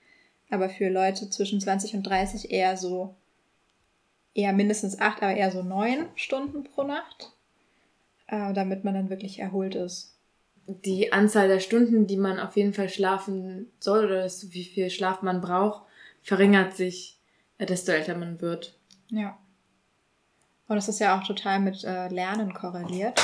Aber 0.49 0.69
für 0.69 0.89
Leute 0.89 1.29
zwischen 1.29 1.61
20 1.61 1.95
und 1.95 2.03
30 2.03 2.51
eher 2.51 2.75
so, 2.77 3.15
eher 4.33 4.53
mindestens 4.53 4.99
acht, 4.99 5.21
aber 5.21 5.33
eher 5.33 5.51
so 5.51 5.63
neun 5.63 6.07
Stunden 6.15 6.63
pro 6.63 6.83
Nacht. 6.83 7.33
Äh, 8.31 8.53
damit 8.53 8.83
man 8.83 8.93
dann 8.93 9.09
wirklich 9.09 9.39
erholt 9.39 9.73
ist. 9.73 10.13
Die 10.67 11.11
Anzahl 11.11 11.47
der 11.47 11.59
Stunden, 11.59 12.05
die 12.05 12.17
man 12.17 12.39
auf 12.39 12.55
jeden 12.57 12.75
Fall 12.75 12.87
schlafen 12.87 13.71
soll 13.79 14.05
oder 14.05 14.25
wie 14.25 14.63
viel 14.65 14.91
Schlaf 14.91 15.23
man 15.23 15.41
braucht, 15.41 15.81
verringert 16.21 16.75
sich 16.75 17.17
desto 17.57 17.91
älter 17.91 18.15
man 18.15 18.39
wird. 18.39 18.77
Ja. 19.09 19.35
Und 20.67 20.77
es 20.77 20.87
ist 20.87 20.99
ja 20.99 21.17
auch 21.17 21.25
total 21.25 21.59
mit 21.59 21.83
äh, 21.83 22.09
Lernen 22.09 22.53
korreliert. 22.53 23.19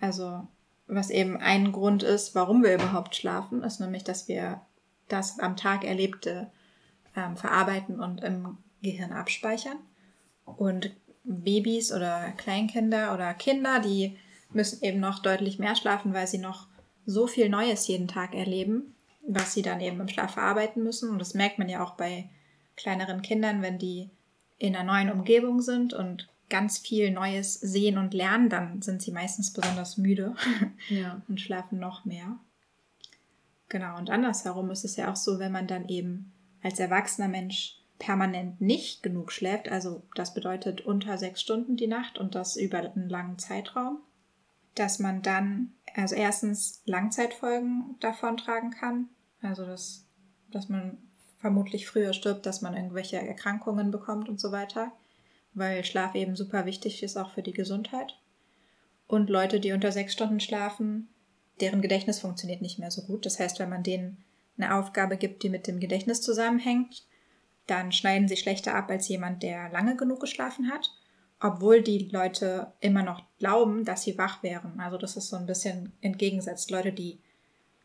Also, 0.00 0.48
was 0.88 1.10
eben 1.10 1.36
ein 1.36 1.70
Grund 1.70 2.02
ist, 2.02 2.34
warum 2.34 2.64
wir 2.64 2.74
überhaupt 2.74 3.14
schlafen, 3.14 3.62
ist 3.62 3.78
nämlich, 3.78 4.02
dass 4.02 4.26
wir 4.26 4.62
das 5.08 5.38
am 5.38 5.56
Tag 5.56 5.84
Erlebte 5.84 6.50
ähm, 7.16 7.36
verarbeiten 7.36 8.00
und 8.00 8.22
im 8.22 8.58
Gehirn 8.82 9.12
abspeichern. 9.12 9.78
Und 10.44 10.90
Babys 11.24 11.92
oder 11.92 12.32
Kleinkinder 12.36 13.14
oder 13.14 13.32
Kinder, 13.34 13.80
die 13.80 14.16
müssen 14.52 14.82
eben 14.82 15.00
noch 15.00 15.20
deutlich 15.20 15.58
mehr 15.58 15.74
schlafen, 15.74 16.12
weil 16.14 16.26
sie 16.26 16.38
noch 16.38 16.66
so 17.06 17.26
viel 17.26 17.48
Neues 17.48 17.86
jeden 17.86 18.08
Tag 18.08 18.34
erleben, 18.34 18.94
was 19.26 19.54
sie 19.54 19.62
dann 19.62 19.80
eben 19.80 20.00
im 20.00 20.08
Schlaf 20.08 20.34
verarbeiten 20.34 20.82
müssen. 20.82 21.10
Und 21.10 21.18
das 21.18 21.34
merkt 21.34 21.58
man 21.58 21.68
ja 21.68 21.82
auch 21.82 21.94
bei 21.94 22.28
kleineren 22.76 23.22
Kindern, 23.22 23.62
wenn 23.62 23.78
die 23.78 24.10
in 24.58 24.76
einer 24.76 24.92
neuen 24.92 25.10
Umgebung 25.10 25.60
sind 25.60 25.94
und 25.94 26.28
ganz 26.48 26.78
viel 26.78 27.10
Neues 27.10 27.54
sehen 27.54 27.98
und 27.98 28.14
lernen, 28.14 28.48
dann 28.48 28.82
sind 28.82 29.02
sie 29.02 29.12
meistens 29.12 29.52
besonders 29.52 29.96
müde 29.96 30.34
ja. 30.88 31.22
und 31.28 31.40
schlafen 31.40 31.78
noch 31.78 32.04
mehr. 32.04 32.38
Genau, 33.74 33.98
und 33.98 34.08
andersherum 34.08 34.70
ist 34.70 34.84
es 34.84 34.94
ja 34.94 35.10
auch 35.10 35.16
so, 35.16 35.40
wenn 35.40 35.50
man 35.50 35.66
dann 35.66 35.88
eben 35.88 36.32
als 36.62 36.78
erwachsener 36.78 37.26
Mensch 37.26 37.82
permanent 37.98 38.60
nicht 38.60 39.02
genug 39.02 39.32
schläft, 39.32 39.68
also 39.68 40.04
das 40.14 40.32
bedeutet 40.32 40.82
unter 40.82 41.18
sechs 41.18 41.40
Stunden 41.40 41.74
die 41.74 41.88
Nacht 41.88 42.16
und 42.16 42.36
das 42.36 42.54
über 42.54 42.78
einen 42.78 43.08
langen 43.08 43.36
Zeitraum, 43.36 43.98
dass 44.76 45.00
man 45.00 45.22
dann 45.22 45.72
also 45.96 46.14
erstens 46.14 46.82
Langzeitfolgen 46.84 47.96
davontragen 47.98 48.70
kann, 48.70 49.08
also 49.42 49.66
dass, 49.66 50.06
dass 50.52 50.68
man 50.68 50.98
vermutlich 51.40 51.88
früher 51.88 52.12
stirbt, 52.12 52.46
dass 52.46 52.62
man 52.62 52.76
irgendwelche 52.76 53.16
Erkrankungen 53.16 53.90
bekommt 53.90 54.28
und 54.28 54.38
so 54.38 54.52
weiter. 54.52 54.92
weil 55.52 55.84
Schlaf 55.84 56.14
eben 56.14 56.36
super 56.36 56.64
wichtig 56.64 57.02
ist 57.02 57.16
auch 57.16 57.30
für 57.30 57.42
die 57.42 57.52
Gesundheit. 57.52 58.20
Und 59.08 59.30
Leute, 59.30 59.58
die 59.58 59.72
unter 59.72 59.90
sechs 59.90 60.12
Stunden 60.12 60.38
schlafen, 60.38 61.08
deren 61.60 61.82
Gedächtnis 61.82 62.20
funktioniert 62.20 62.62
nicht 62.62 62.78
mehr 62.78 62.90
so 62.90 63.02
gut. 63.02 63.26
Das 63.26 63.38
heißt, 63.38 63.58
wenn 63.58 63.68
man 63.68 63.82
denen 63.82 64.24
eine 64.56 64.74
Aufgabe 64.76 65.16
gibt, 65.16 65.42
die 65.42 65.50
mit 65.50 65.66
dem 65.66 65.80
Gedächtnis 65.80 66.20
zusammenhängt, 66.20 67.04
dann 67.66 67.92
schneiden 67.92 68.28
sie 68.28 68.36
schlechter 68.36 68.74
ab 68.74 68.90
als 68.90 69.08
jemand, 69.08 69.42
der 69.42 69.70
lange 69.70 69.96
genug 69.96 70.20
geschlafen 70.20 70.70
hat, 70.70 70.90
obwohl 71.40 71.82
die 71.82 72.08
Leute 72.10 72.72
immer 72.80 73.02
noch 73.02 73.22
glauben, 73.38 73.84
dass 73.84 74.02
sie 74.02 74.18
wach 74.18 74.42
wären. 74.42 74.80
Also 74.80 74.98
das 74.98 75.16
ist 75.16 75.28
so 75.28 75.36
ein 75.36 75.46
bisschen 75.46 75.92
entgegensetzt. 76.00 76.70
Leute, 76.70 76.92
die 76.92 77.18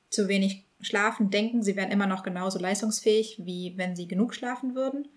zu 0.10 0.28
wenig 0.28 0.66
schlafen, 0.82 1.30
denken, 1.30 1.64
sie 1.64 1.76
wären 1.76 1.92
immer 1.92 2.08
noch 2.08 2.24
genauso 2.24 2.60
leistungsfähig, 2.60 3.42
wie 3.46 3.78
wenn 3.78 3.96
sie 3.96 4.08
genug 4.08 4.34
schlafen 4.34 4.76
würden, 4.76 5.08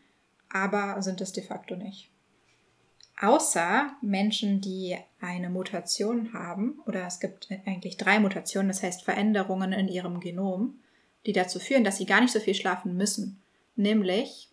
aber 0.50 1.00
sind 1.02 1.20
es 1.20 1.32
de 1.32 1.42
facto 1.42 1.76
nicht. 1.76 2.11
Außer 3.20 3.92
Menschen, 4.00 4.60
die 4.60 4.96
eine 5.20 5.50
Mutation 5.50 6.32
haben, 6.32 6.80
oder 6.86 7.06
es 7.06 7.20
gibt 7.20 7.48
eigentlich 7.66 7.96
drei 7.96 8.18
Mutationen, 8.18 8.68
das 8.68 8.82
heißt 8.82 9.04
Veränderungen 9.04 9.72
in 9.72 9.88
ihrem 9.88 10.18
Genom, 10.20 10.80
die 11.26 11.32
dazu 11.32 11.60
führen, 11.60 11.84
dass 11.84 11.98
sie 11.98 12.06
gar 12.06 12.20
nicht 12.20 12.32
so 12.32 12.40
viel 12.40 12.54
schlafen 12.54 12.96
müssen. 12.96 13.40
Nämlich 13.76 14.48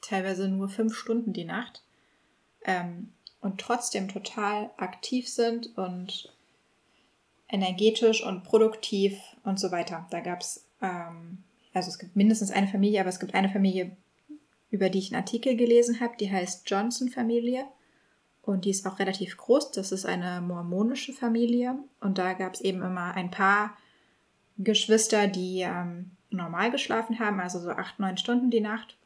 teilweise 0.00 0.48
nur 0.48 0.68
fünf 0.68 0.96
Stunden 0.96 1.32
die 1.32 1.44
Nacht 1.44 1.82
ähm, 2.64 3.12
und 3.40 3.60
trotzdem 3.60 4.08
total 4.08 4.70
aktiv 4.76 5.28
sind 5.28 5.76
und 5.76 6.32
energetisch 7.48 8.24
und 8.24 8.44
produktiv 8.44 9.18
und 9.44 9.60
so 9.60 9.70
weiter. 9.70 10.06
Da 10.10 10.20
gab 10.20 10.40
es, 10.40 10.64
ähm, 10.80 11.44
also 11.74 11.88
es 11.88 11.98
gibt 11.98 12.16
mindestens 12.16 12.50
eine 12.50 12.68
Familie, 12.68 13.00
aber 13.00 13.10
es 13.10 13.20
gibt 13.20 13.34
eine 13.34 13.50
Familie, 13.50 13.96
über 14.72 14.88
die 14.88 14.98
ich 14.98 15.12
einen 15.12 15.22
Artikel 15.22 15.54
gelesen 15.54 16.00
habe, 16.00 16.14
die 16.18 16.32
heißt 16.32 16.68
Johnson-Familie. 16.68 17.66
Und 18.40 18.64
die 18.64 18.70
ist 18.70 18.86
auch 18.86 18.98
relativ 18.98 19.36
groß. 19.36 19.70
Das 19.70 19.92
ist 19.92 20.06
eine 20.06 20.40
mormonische 20.40 21.12
Familie. 21.12 21.76
Und 22.00 22.18
da 22.18 22.32
gab 22.32 22.54
es 22.54 22.62
eben 22.62 22.82
immer 22.82 23.14
ein 23.14 23.30
paar 23.30 23.76
Geschwister, 24.56 25.28
die 25.28 25.60
ähm, 25.60 26.12
normal 26.30 26.70
geschlafen 26.70 27.20
haben, 27.20 27.38
also 27.38 27.60
so 27.60 27.68
acht, 27.70 28.00
neun 28.00 28.16
Stunden 28.16 28.50
die 28.50 28.62
Nacht. 28.62 28.96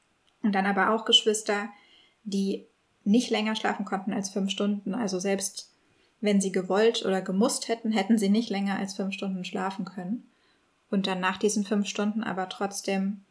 Und 0.43 0.55
dann 0.55 0.67
aber 0.67 0.91
auch 0.95 1.05
Geschwister, 1.05 1.69
die 2.23 2.65
nicht 3.03 3.31
länger 3.31 3.57
schlafen 3.57 3.85
konnten 3.85 4.13
als 4.13 4.31
fünf 4.31 4.53
Stunden. 4.53 4.95
Also 4.95 5.19
selbst 5.19 5.73
wenn 6.21 6.41
sie 6.41 6.53
gewollt 6.53 7.05
oder 7.05 7.21
gemusst 7.21 7.67
hätten, 7.67 7.91
hätten 7.91 8.19
sie 8.19 8.29
nicht 8.29 8.51
länger 8.51 8.79
als 8.79 8.95
fünf 8.95 9.15
Stunden 9.15 9.45
schlafen 9.45 9.85
können. 9.85 10.31
Und 10.91 11.09
dann 11.09 11.19
nach 11.19 11.39
diesen 11.39 11.65
fünf 11.65 11.89
Stunden 11.89 12.23
aber 12.23 12.49
trotzdem 12.49 13.26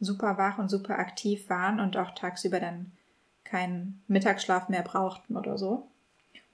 super 0.00 0.38
wach 0.38 0.58
und 0.58 0.68
super 0.68 0.98
aktiv 0.98 1.48
waren 1.48 1.80
und 1.80 1.96
auch 1.96 2.14
tagsüber 2.14 2.60
dann 2.60 2.92
keinen 3.44 4.02
Mittagsschlaf 4.08 4.68
mehr 4.68 4.82
brauchten 4.82 5.36
oder 5.36 5.58
so. 5.58 5.88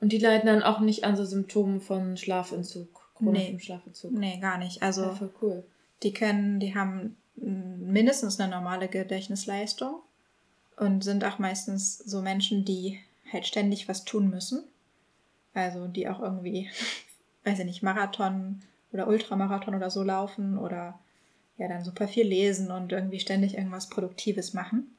Und 0.01 0.13
die 0.13 0.19
leiden 0.19 0.47
dann 0.47 0.63
auch 0.63 0.81
nicht 0.81 1.05
an 1.05 1.17
so 1.17 1.25
Symptomen 1.25 1.81
von 1.81 2.17
Schlafentzug, 2.17 2.89
chronischem 3.17 3.55
nee. 3.55 3.61
Schlafentzug? 3.61 4.13
Nee, 4.13 4.39
gar 4.39 4.59
nicht. 4.59 4.83
Also 4.83 5.03
ja, 5.03 5.15
voll 5.15 5.35
cool. 5.43 5.65
die 6.03 6.13
können, 6.13 6.61
die 6.61 6.75
haben 6.75 7.17
mindestens 7.37 8.39
eine 8.39 8.51
normale 8.51 8.89
Gedächtnisleistung 8.89 10.01
und 10.77 11.05
sind 11.05 11.25
auch 11.25 11.39
meistens 11.39 11.99
so 11.99 12.23
Menschen, 12.23 12.65
die 12.65 13.01
halt 13.33 13.47
ständig 13.47 13.89
was 13.89 14.05
tun 14.05 14.31
müssen. 14.31 14.65
Also 15.53 15.87
die 15.87 16.09
auch 16.09 16.21
irgendwie, 16.21 16.71
weiß 17.45 17.61
ich 17.61 17.65
nicht, 17.65 17.83
Marathon 17.83 18.63
oder 18.93 19.09
Ultramarathon 19.09 19.75
oder 19.75 19.91
so 19.91 20.03
laufen 20.03 20.59
oder 20.59 20.99
ja 21.57 21.69
dann 21.69 21.85
super 21.85 22.09
viel 22.09 22.27
lesen 22.27 22.71
und 22.71 22.93
irgendwie 22.93 23.21
ständig 23.21 23.57
irgendwas 23.57 23.89
Produktives 23.89 24.55
machen. 24.55 24.97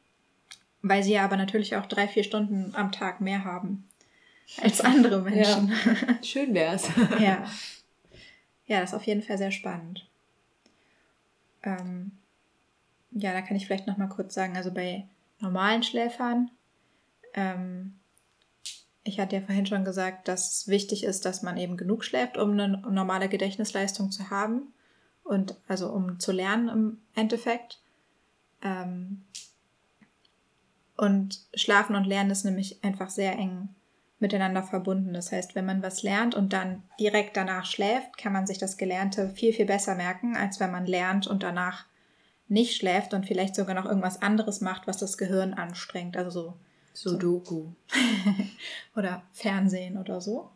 Weil 0.82 1.04
sie 1.04 1.14
ja 1.14 1.24
aber 1.24 1.38
natürlich 1.38 1.76
auch 1.76 1.86
drei, 1.86 2.08
vier 2.08 2.24
Stunden 2.24 2.76
am 2.76 2.92
Tag 2.92 3.22
mehr 3.22 3.44
haben 3.44 3.88
als 4.62 4.82
andere 4.82 5.22
Menschen. 5.22 5.70
Ja. 5.70 6.18
Schön 6.24 6.54
wär's. 6.54 6.88
ja. 7.20 7.46
Ja, 8.68 8.80
das 8.82 8.92
ist 8.92 8.96
auf 8.96 9.04
jeden 9.04 9.22
Fall 9.22 9.38
sehr 9.38 9.52
spannend. 9.52 10.08
Ähm, 11.64 12.12
ja, 13.12 13.32
da 13.32 13.42
kann 13.42 13.58
ich 13.58 13.66
vielleicht 13.66 13.88
noch 13.88 13.98
mal 13.98 14.10
kurz 14.10 14.34
sagen, 14.34 14.58
also 14.58 14.72
bei 14.72 15.06
normalen 15.40 15.84
Schläfern 15.84 16.50
ähm, 17.36 17.94
ich 19.08 19.20
hatte 19.20 19.36
ja 19.36 19.42
vorhin 19.42 19.68
schon 19.68 19.86
gesagt, 19.86 20.28
dass 20.28 20.52
es 20.52 20.68
wichtig 20.68 21.04
ist, 21.04 21.26
dass 21.26 21.44
man 21.44 21.58
eben 21.58 21.78
genug 21.78 22.04
schläft, 22.04 22.38
um 22.38 22.52
eine 22.52 22.82
normale 22.90 23.30
Gedächtnisleistung 23.30 24.12
zu 24.12 24.32
haben 24.32 24.74
und 25.26 25.56
also 25.68 25.92
um 25.92 26.20
zu 26.20 26.32
lernen 26.32 26.70
im 26.70 26.98
Endeffekt. 27.16 27.82
Ähm, 28.62 29.26
und 30.96 31.42
Schlafen 31.54 31.96
und 31.96 32.06
Lernen 32.06 32.32
ist 32.32 32.46
nämlich 32.46 32.82
einfach 32.84 33.10
sehr 33.10 33.34
eng 33.34 33.70
miteinander 34.20 34.64
verbunden. 34.64 35.14
Das 35.14 35.32
heißt, 35.32 35.56
wenn 35.56 35.66
man 35.66 35.84
was 35.84 36.04
lernt 36.04 36.36
und 36.36 36.54
dann 36.54 36.84
direkt 37.00 37.36
danach 37.36 37.66
schläft, 37.66 38.18
kann 38.18 38.32
man 38.32 38.48
sich 38.48 38.60
das 38.60 38.78
Gelernte 38.78 39.30
viel, 39.30 39.52
viel 39.52 39.66
besser 39.66 39.96
merken, 39.96 40.38
als 40.38 40.62
wenn 40.62 40.72
man 40.72 40.86
lernt 40.86 41.28
und 41.28 41.44
danach 41.44 41.86
nicht 42.48 42.78
schläft 42.78 43.14
und 43.14 43.26
vielleicht 43.26 43.56
sogar 43.56 43.76
noch 43.76 43.86
irgendwas 43.86 44.22
anderes 44.22 44.62
macht, 44.62 44.88
was 44.88 44.98
das 44.98 45.18
Gehirn 45.18 45.54
anstrengt. 45.54 46.16
Also 46.16 46.54
so 46.94 47.10
Sudoku. 47.10 47.72
oder 48.96 49.24
Fernsehen 49.34 49.98
oder 49.98 50.22
so. 50.22 50.50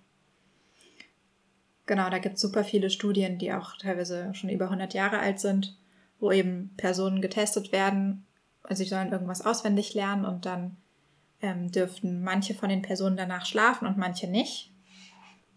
Genau, 1.90 2.08
da 2.12 2.20
gibt 2.20 2.36
es 2.36 2.42
super 2.42 2.64
viele 2.64 2.92
Studien, 2.92 3.40
die 3.40 3.52
auch 3.52 3.76
teilweise 3.78 4.32
schon 4.36 4.52
über 4.52 4.66
100 4.66 4.94
Jahre 4.94 5.18
alt 5.18 5.40
sind, 5.40 5.76
wo 6.20 6.32
eben 6.32 6.70
Personen 6.78 7.20
getestet 7.20 7.72
werden. 7.72 8.28
Also 8.62 8.84
sie 8.84 8.90
sollen 8.90 9.12
irgendwas 9.12 9.44
auswendig 9.44 9.96
lernen 9.96 10.24
und 10.24 10.46
dann 10.46 10.78
ähm, 11.42 11.72
dürften 11.72 12.22
manche 12.22 12.54
von 12.54 12.70
den 12.70 12.84
Personen 12.84 13.18
danach 13.18 13.48
schlafen 13.48 13.88
und 13.88 13.98
manche 13.98 14.28
nicht. 14.28 14.72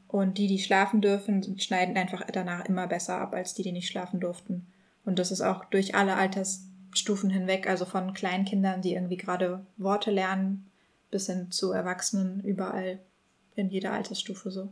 Und 0.08 0.38
die, 0.38 0.46
die 0.46 0.58
schlafen 0.58 1.02
dürfen, 1.02 1.58
schneiden 1.60 1.98
einfach 1.98 2.22
danach 2.32 2.64
immer 2.64 2.86
besser 2.86 3.18
ab 3.18 3.34
als 3.34 3.52
die, 3.52 3.62
die 3.62 3.72
nicht 3.72 3.88
schlafen 3.88 4.18
durften. 4.18 4.66
Und 5.04 5.18
das 5.18 5.32
ist 5.32 5.42
auch 5.42 5.66
durch 5.66 5.94
alle 5.94 6.14
Altersstufen 6.14 7.28
hinweg, 7.28 7.68
also 7.68 7.84
von 7.84 8.14
Kleinkindern, 8.14 8.80
die 8.80 8.94
irgendwie 8.94 9.18
gerade 9.18 9.66
Worte 9.76 10.10
lernen, 10.10 10.70
bis 11.10 11.26
hin 11.26 11.50
zu 11.50 11.72
Erwachsenen 11.72 12.40
überall 12.40 13.00
in 13.54 13.68
jeder 13.68 13.92
Altersstufe 13.92 14.50
so. 14.50 14.70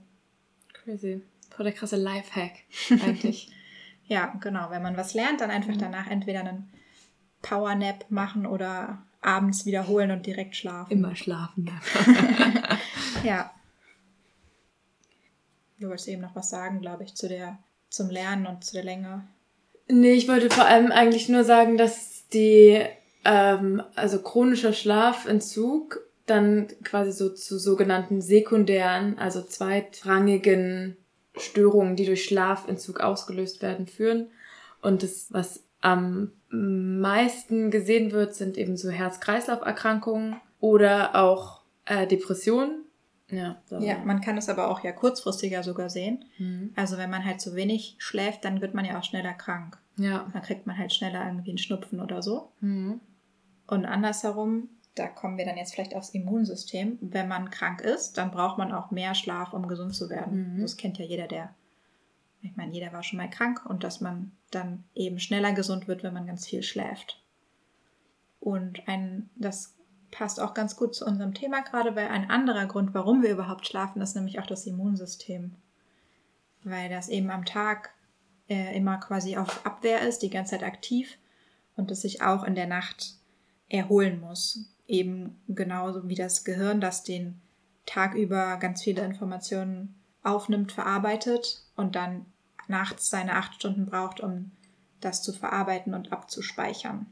Crazy. 0.72 1.20
Voll 1.60 1.66
der 1.66 1.74
krasse 1.74 1.96
Lifehack 1.96 2.52
eigentlich. 3.04 3.50
ja, 4.06 4.32
genau. 4.40 4.70
Wenn 4.70 4.80
man 4.80 4.96
was 4.96 5.12
lernt, 5.12 5.42
dann 5.42 5.50
einfach 5.50 5.74
mhm. 5.74 5.78
danach 5.78 6.06
entweder 6.06 6.40
einen 6.40 6.72
Powernap 7.42 8.06
machen 8.08 8.46
oder 8.46 9.02
abends 9.20 9.66
wiederholen 9.66 10.10
und 10.10 10.24
direkt 10.24 10.56
schlafen. 10.56 10.90
Immer 10.90 11.14
schlafen. 11.16 11.70
ja. 13.24 13.50
Du 15.78 15.88
wolltest 15.88 16.08
eben 16.08 16.22
noch 16.22 16.34
was 16.34 16.48
sagen, 16.48 16.80
glaube 16.80 17.04
ich, 17.04 17.14
zu 17.14 17.28
der, 17.28 17.58
zum 17.90 18.08
Lernen 18.08 18.46
und 18.46 18.64
zu 18.64 18.72
der 18.72 18.84
Länge. 18.84 19.28
Nee, 19.86 20.14
ich 20.14 20.28
wollte 20.28 20.48
vor 20.48 20.64
allem 20.64 20.90
eigentlich 20.90 21.28
nur 21.28 21.44
sagen, 21.44 21.76
dass 21.76 22.26
die, 22.28 22.82
ähm, 23.26 23.82
also 23.96 24.22
chronischer 24.22 24.72
Schlafentzug 24.72 26.00
dann 26.24 26.68
quasi 26.84 27.12
so 27.12 27.28
zu 27.28 27.58
sogenannten 27.58 28.22
sekundären, 28.22 29.18
also 29.18 29.42
zweitrangigen 29.42 30.96
Störungen, 31.36 31.96
die 31.96 32.06
durch 32.06 32.24
Schlafentzug 32.24 33.00
ausgelöst 33.00 33.62
werden, 33.62 33.86
führen. 33.86 34.28
Und 34.82 35.02
das, 35.02 35.26
was 35.30 35.62
am 35.80 36.32
meisten 36.50 37.70
gesehen 37.70 38.12
wird, 38.12 38.34
sind 38.34 38.56
eben 38.56 38.76
so 38.76 38.90
Herz-Kreislauf-Erkrankungen 38.90 40.36
oder 40.60 41.14
auch 41.14 41.60
äh, 41.86 42.06
Depressionen. 42.06 42.84
Ja, 43.30 43.62
so. 43.66 43.78
ja, 43.78 43.98
man 44.04 44.20
kann 44.20 44.36
es 44.36 44.48
aber 44.48 44.68
auch 44.68 44.82
ja 44.82 44.90
kurzfristiger 44.90 45.62
sogar 45.62 45.88
sehen. 45.88 46.24
Mhm. 46.38 46.72
Also 46.74 46.98
wenn 46.98 47.10
man 47.10 47.24
halt 47.24 47.40
zu 47.40 47.54
wenig 47.54 47.94
schläft, 47.98 48.44
dann 48.44 48.60
wird 48.60 48.74
man 48.74 48.84
ja 48.84 48.98
auch 48.98 49.04
schneller 49.04 49.34
krank. 49.34 49.78
Ja. 49.96 50.28
Dann 50.32 50.42
kriegt 50.42 50.66
man 50.66 50.76
halt 50.76 50.92
schneller 50.92 51.24
irgendwie 51.26 51.50
einen 51.50 51.58
Schnupfen 51.58 52.00
oder 52.00 52.22
so. 52.22 52.50
Mhm. 52.60 53.00
Und 53.68 53.86
andersherum 53.86 54.68
da 54.94 55.06
kommen 55.06 55.38
wir 55.38 55.44
dann 55.44 55.56
jetzt 55.56 55.74
vielleicht 55.74 55.94
aufs 55.94 56.10
Immunsystem. 56.10 56.98
Wenn 57.00 57.28
man 57.28 57.50
krank 57.50 57.80
ist, 57.80 58.18
dann 58.18 58.30
braucht 58.30 58.58
man 58.58 58.72
auch 58.72 58.90
mehr 58.90 59.14
Schlaf, 59.14 59.52
um 59.52 59.68
gesund 59.68 59.94
zu 59.94 60.10
werden. 60.10 60.56
Mhm. 60.56 60.62
Das 60.62 60.76
kennt 60.76 60.98
ja 60.98 61.04
jeder, 61.04 61.28
der, 61.28 61.54
ich 62.42 62.56
meine, 62.56 62.72
jeder 62.72 62.92
war 62.92 63.02
schon 63.02 63.18
mal 63.18 63.30
krank 63.30 63.64
und 63.66 63.84
dass 63.84 64.00
man 64.00 64.32
dann 64.50 64.84
eben 64.94 65.20
schneller 65.20 65.52
gesund 65.52 65.86
wird, 65.86 66.02
wenn 66.02 66.14
man 66.14 66.26
ganz 66.26 66.46
viel 66.46 66.62
schläft. 66.62 67.22
Und 68.40 68.88
ein, 68.88 69.30
das 69.36 69.74
passt 70.10 70.40
auch 70.40 70.54
ganz 70.54 70.74
gut 70.76 70.94
zu 70.94 71.06
unserem 71.06 71.34
Thema 71.34 71.62
gerade, 71.62 71.94
weil 71.94 72.08
ein 72.08 72.28
anderer 72.28 72.66
Grund, 72.66 72.92
warum 72.94 73.22
wir 73.22 73.30
überhaupt 73.30 73.66
schlafen, 73.66 74.02
ist 74.02 74.16
nämlich 74.16 74.40
auch 74.40 74.46
das 74.46 74.66
Immunsystem. 74.66 75.54
Weil 76.64 76.88
das 76.88 77.08
eben 77.08 77.30
am 77.30 77.44
Tag 77.44 77.90
äh, 78.48 78.76
immer 78.76 78.98
quasi 78.98 79.36
auf 79.36 79.64
Abwehr 79.64 80.00
ist, 80.06 80.18
die 80.22 80.30
ganze 80.30 80.52
Zeit 80.52 80.64
aktiv 80.64 81.16
und 81.76 81.90
es 81.90 82.02
sich 82.02 82.22
auch 82.22 82.42
in 82.42 82.56
der 82.56 82.66
Nacht 82.66 83.14
erholen 83.68 84.20
muss 84.20 84.66
eben 84.90 85.40
genauso 85.48 86.08
wie 86.08 86.14
das 86.14 86.44
Gehirn, 86.44 86.80
das 86.80 87.04
den 87.04 87.40
Tag 87.86 88.14
über 88.14 88.56
ganz 88.58 88.82
viele 88.82 89.04
Informationen 89.04 89.94
aufnimmt, 90.22 90.72
verarbeitet 90.72 91.64
und 91.76 91.96
dann 91.96 92.26
nachts 92.68 93.08
seine 93.08 93.34
acht 93.36 93.54
Stunden 93.54 93.86
braucht, 93.86 94.20
um 94.20 94.50
das 95.00 95.22
zu 95.22 95.32
verarbeiten 95.32 95.94
und 95.94 96.12
abzuspeichern. 96.12 97.06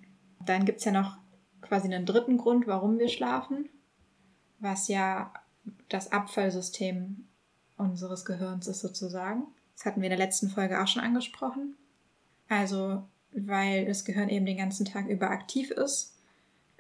Dann 0.45 0.65
gibt 0.65 0.79
es 0.79 0.85
ja 0.85 0.93
noch 0.93 1.17
quasi 1.63 1.87
einen 1.87 2.07
dritten 2.07 2.37
Grund, 2.37 2.67
warum 2.67 2.99
wir 2.99 3.09
schlafen. 3.09 3.69
was 4.61 4.89
ja 4.89 5.33
das 5.89 6.13
Abfallsystem 6.13 7.29
unseres 7.77 8.25
Gehirns 8.25 8.67
ist 8.67 8.81
sozusagen. 8.81 9.45
Das 9.77 9.85
hatten 9.85 10.01
wir 10.01 10.11
in 10.11 10.17
der 10.17 10.27
letzten 10.27 10.49
Folge 10.49 10.83
auch 10.83 10.89
schon 10.89 11.03
angesprochen. 11.03 11.77
Also, 12.49 13.05
weil 13.33 13.87
das 13.87 14.05
Gehirn 14.05 14.29
eben 14.29 14.47
den 14.47 14.57
ganzen 14.57 14.85
Tag 14.85 15.07
über 15.07 15.31
aktiv 15.31 15.71
ist, 15.71 16.18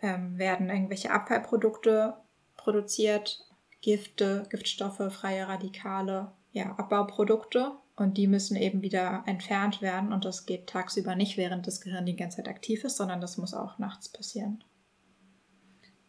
ähm, 0.03 0.39
werden 0.39 0.71
irgendwelche 0.71 1.11
Abfallprodukte 1.11 2.15
produziert, 2.57 3.45
Gifte, 3.81 4.45
Giftstoffe, 4.51 5.13
freie 5.13 5.47
Radikale, 5.47 6.33
ja, 6.53 6.75
Abbauprodukte 6.77 7.73
und 7.97 8.17
die 8.17 8.27
müssen 8.27 8.57
eben 8.57 8.83
wieder 8.83 9.23
entfernt 9.27 9.83
werden 9.83 10.13
und 10.13 10.25
das 10.25 10.47
geht 10.47 10.67
tagsüber 10.67 11.15
nicht, 11.15 11.37
während 11.37 11.67
das 11.67 11.81
Gehirn 11.81 12.07
die 12.07 12.17
ganze 12.17 12.39
Zeit 12.39 12.49
aktiv 12.49 12.85
ist, 12.85 12.97
sondern 12.97 13.21
das 13.21 13.39
muss 13.39 13.55
auch 13.55 13.79
nachts 13.79 14.09
passieren. 14.09 14.65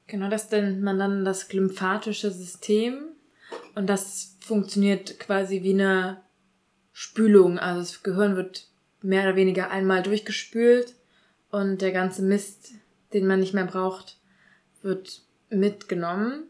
Genau, 0.07 0.29
das 0.29 0.49
nennt 0.49 0.81
man 0.81 0.97
dann 0.97 1.25
das 1.25 1.49
glymphatische 1.49 2.31
System 2.31 3.09
und 3.75 3.87
das 3.87 4.37
funktioniert 4.39 5.19
quasi 5.19 5.61
wie 5.61 5.73
eine 5.73 6.21
Spülung. 6.91 7.59
Also 7.59 7.81
das 7.81 8.03
Gehirn 8.03 8.35
wird 8.35 8.67
mehr 9.01 9.23
oder 9.23 9.35
weniger 9.35 9.69
einmal 9.69 10.01
durchgespült 10.01 10.95
und 11.51 11.81
der 11.81 11.91
ganze 11.91 12.23
Mist, 12.23 12.71
den 13.13 13.27
man 13.27 13.39
nicht 13.39 13.53
mehr 13.53 13.65
braucht, 13.65 14.17
wird 14.81 15.21
mitgenommen. 15.49 16.43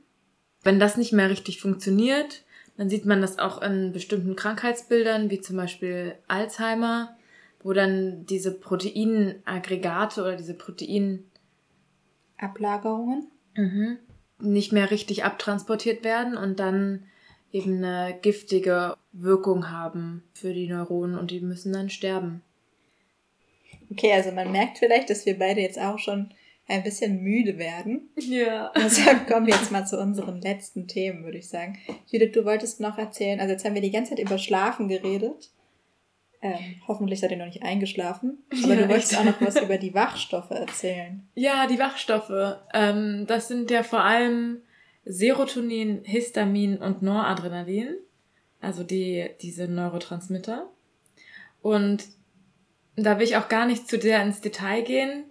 Wenn 0.63 0.80
das 0.80 0.98
nicht 0.98 1.13
mehr 1.13 1.30
richtig 1.30 1.62
funktioniert, 1.62 2.43
dann 2.78 2.89
sieht 2.89 3.06
man 3.06 3.22
das 3.22 3.39
auch 3.39 3.62
in 3.62 3.91
bestimmten 3.91 4.36
Krankheitsbildern, 4.36 5.30
wie 5.30 5.41
zum 5.41 5.58
Beispiel 5.58 6.15
Alzheimer, 6.28 7.15
wo 7.62 7.74
dann 7.74 8.26
diese 8.26 8.58
Proteinaggregate 8.58 10.22
oder 10.22 10.36
diese 10.36 10.54
Proteinablagerungen 10.54 13.28
mhm. 13.56 13.98
nicht 14.39 14.72
mehr 14.72 14.91
richtig 14.91 15.26
abtransportiert 15.26 16.04
werden 16.04 16.38
und 16.38 16.60
dann 16.60 17.06
eben 17.52 17.84
eine 17.84 18.15
giftige 18.22 18.95
Wirkung 19.12 19.72
haben 19.72 20.24
für 20.34 20.54
die 20.54 20.69
Neuronen 20.69 21.17
und 21.17 21.32
die 21.32 21.41
müssen 21.41 21.74
dann 21.74 21.89
sterben. 21.89 22.43
Okay, 23.91 24.13
also 24.13 24.32
man 24.32 24.52
merkt 24.52 24.78
vielleicht, 24.78 25.10
dass 25.10 25.26
wir 25.26 25.38
beide 25.38 25.62
jetzt 25.62 25.80
auch 25.80 25.98
schon 25.98 26.30
ein 26.69 26.84
bisschen 26.84 27.21
müde 27.21 27.58
werden. 27.58 28.10
Ja. 28.15 28.71
Deshalb 28.75 29.27
kommen 29.27 29.47
wir 29.47 29.55
jetzt 29.55 29.71
mal 29.71 29.86
zu 29.86 29.99
unseren 29.99 30.39
letzten 30.39 30.88
Themen, 30.88 31.23
würde 31.23 31.39
ich 31.39 31.49
sagen. 31.49 31.77
Judith, 32.08 32.32
du 32.34 32.45
wolltest 32.45 32.79
noch 32.79 32.97
erzählen, 32.97 33.39
also 33.39 33.51
jetzt 33.51 33.65
haben 33.65 33.73
wir 33.73 33.82
die 33.82 33.91
ganze 33.91 34.12
Zeit 34.12 34.19
über 34.19 34.38
Schlafen 34.38 34.88
geredet. 34.88 35.51
Ähm, 36.41 36.75
hoffentlich 36.88 37.19
seid 37.19 37.32
ihr 37.32 37.38
noch 37.38 37.47
nicht 37.47 37.63
eingeschlafen. 37.63 38.38
Aber 38.63 38.73
ja, 38.73 38.82
du 38.84 38.89
wolltest 38.89 39.12
echt. 39.12 39.19
auch 39.19 39.25
noch 39.25 39.41
was 39.41 39.62
über 39.62 39.77
die 39.77 39.93
Wachstoffe 39.93 40.51
erzählen. 40.51 41.27
Ja, 41.36 41.67
die 41.67 41.79
Wachstoffe. 41.79 42.60
Ähm, 42.73 43.25
das 43.27 43.49
sind 43.49 43.69
ja 43.71 43.84
vor 43.84 44.01
allem 44.01 44.62
Serotonin, 45.03 46.03
Histamin 46.05 46.77
und 46.77 47.01
Noradrenalin. 47.01 47.95
Also 48.62 48.84
die, 48.84 49.29
diese 49.41 49.67
Neurotransmitter. 49.67 50.69
Und 51.62 52.05
da 52.95 53.17
will 53.17 53.25
ich 53.25 53.38
auch 53.38 53.49
gar 53.49 53.65
nicht 53.65 53.88
zu 53.88 53.99
sehr 53.99 54.21
ins 54.21 54.39
Detail 54.39 54.84
gehen. 54.84 55.25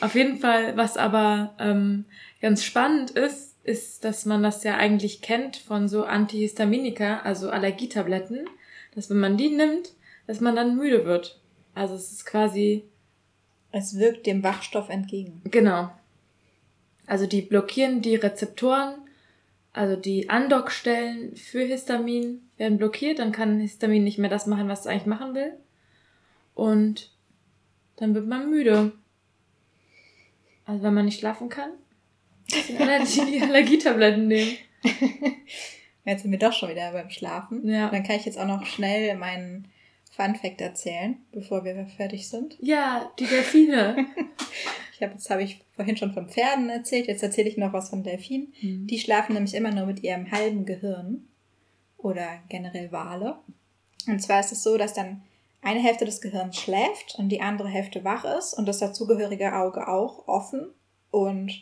Auf 0.00 0.14
jeden 0.14 0.38
Fall, 0.38 0.76
was 0.76 0.96
aber 0.96 1.54
ähm, 1.58 2.06
ganz 2.40 2.64
spannend 2.64 3.10
ist, 3.10 3.54
ist, 3.64 4.04
dass 4.04 4.24
man 4.24 4.42
das 4.42 4.62
ja 4.64 4.76
eigentlich 4.76 5.22
kennt 5.22 5.56
von 5.56 5.88
so 5.88 6.04
Antihistaminika, 6.04 7.20
also 7.20 7.50
Allergietabletten, 7.50 8.48
dass 8.94 9.10
wenn 9.10 9.18
man 9.18 9.36
die 9.36 9.50
nimmt, 9.50 9.92
dass 10.26 10.40
man 10.40 10.56
dann 10.56 10.76
müde 10.76 11.04
wird. 11.04 11.38
Also 11.74 11.94
es 11.94 12.12
ist 12.12 12.26
quasi. 12.26 12.84
Es 13.72 13.98
wirkt 13.98 14.26
dem 14.26 14.42
Wachstoff 14.42 14.88
entgegen. 14.88 15.42
Genau. 15.44 15.90
Also 17.06 17.26
die 17.26 17.42
blockieren 17.42 18.00
die 18.00 18.16
Rezeptoren, 18.16 18.94
also 19.72 19.96
die 19.96 20.30
Andockstellen 20.30 21.36
für 21.36 21.62
Histamin 21.62 22.40
werden 22.56 22.78
blockiert, 22.78 23.18
dann 23.18 23.32
kann 23.32 23.60
Histamin 23.60 24.02
nicht 24.02 24.18
mehr 24.18 24.30
das 24.30 24.46
machen, 24.46 24.68
was 24.68 24.80
es 24.80 24.86
eigentlich 24.86 25.06
machen 25.06 25.34
will. 25.34 25.52
Und 26.54 27.10
dann 27.96 28.14
wird 28.14 28.26
man 28.26 28.48
müde. 28.48 28.92
Also 30.66 30.82
wenn 30.82 30.94
man 30.94 31.04
nicht 31.06 31.20
schlafen 31.20 31.48
kann, 31.48 31.70
dann 32.78 33.06
die 33.30 33.40
Allergietabletten 33.40 34.26
nehmen. 34.28 34.56
Jetzt 36.04 36.22
sind 36.22 36.30
wir 36.30 36.38
doch 36.38 36.52
schon 36.52 36.70
wieder 36.70 36.92
beim 36.92 37.10
Schlafen. 37.10 37.68
Ja. 37.68 37.90
Dann 37.90 38.04
kann 38.04 38.14
ich 38.14 38.26
jetzt 38.26 38.38
auch 38.38 38.46
noch 38.46 38.64
schnell 38.64 39.16
meinen 39.16 39.66
Fun 40.12 40.36
Fact 40.36 40.60
erzählen, 40.60 41.16
bevor 41.32 41.64
wir 41.64 41.84
fertig 41.86 42.28
sind. 42.28 42.56
Ja, 42.60 43.10
die 43.18 43.26
Delfine. 43.26 44.06
ich 44.94 45.02
habe 45.02 45.14
jetzt 45.14 45.28
habe 45.30 45.42
ich 45.42 45.60
vorhin 45.74 45.96
schon 45.96 46.12
von 46.12 46.28
Pferden 46.28 46.70
erzählt, 46.70 47.08
jetzt 47.08 47.24
erzähle 47.24 47.48
ich 47.48 47.56
noch 47.56 47.72
was 47.72 47.90
von 47.90 48.04
Delfinen. 48.04 48.54
Mhm. 48.62 48.86
Die 48.86 49.00
schlafen 49.00 49.34
nämlich 49.34 49.54
immer 49.54 49.72
nur 49.72 49.86
mit 49.86 50.04
ihrem 50.04 50.30
halben 50.30 50.64
Gehirn 50.64 51.26
oder 51.98 52.38
generell 52.48 52.92
Wale. 52.92 53.40
Und 54.06 54.22
zwar 54.22 54.38
ist 54.38 54.52
es 54.52 54.62
so, 54.62 54.78
dass 54.78 54.94
dann 54.94 55.22
eine 55.66 55.80
Hälfte 55.80 56.04
des 56.04 56.20
Gehirns 56.20 56.56
schläft 56.60 57.16
und 57.18 57.28
die 57.28 57.40
andere 57.40 57.66
Hälfte 57.66 58.04
wach 58.04 58.24
ist 58.24 58.54
und 58.54 58.68
das 58.68 58.78
dazugehörige 58.78 59.52
Auge 59.52 59.88
auch 59.88 60.28
offen 60.28 60.68
und 61.10 61.52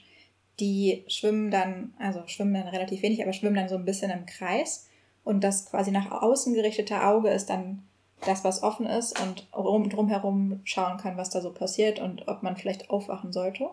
die 0.61 1.05
schwimmen 1.09 1.51
dann, 1.51 1.95
also 1.99 2.23
schwimmen 2.27 2.53
dann 2.53 2.69
relativ 2.69 3.01
wenig, 3.01 3.23
aber 3.23 3.33
schwimmen 3.33 3.57
dann 3.57 3.71
so 3.71 3.77
ein 3.77 3.87
bisschen 3.87 4.11
im 4.11 4.27
Kreis 4.27 4.90
und 5.25 5.43
das 5.43 5.64
quasi 5.71 5.90
nach 5.90 6.11
außen 6.11 6.53
gerichtete 6.53 7.03
Auge 7.03 7.31
ist 7.31 7.49
dann 7.49 7.83
das, 8.27 8.45
was 8.45 8.62
offen 8.62 8.85
ist 8.85 9.19
und 9.23 9.49
rum, 9.57 9.88
drumherum 9.88 10.61
schauen 10.64 10.99
kann, 10.99 11.17
was 11.17 11.31
da 11.31 11.40
so 11.40 11.51
passiert 11.51 11.99
und 11.99 12.29
ob 12.29 12.43
man 12.43 12.59
vielleicht 12.59 12.90
aufwachen 12.90 13.33
sollte. 13.33 13.71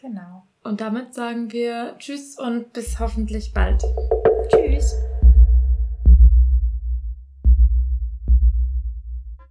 Genau. 0.00 0.45
Und 0.66 0.80
damit 0.80 1.14
sagen 1.14 1.52
wir 1.52 1.94
Tschüss 1.98 2.36
und 2.38 2.72
bis 2.72 2.98
hoffentlich 2.98 3.52
bald. 3.54 3.82
Tschüss. 4.50 4.94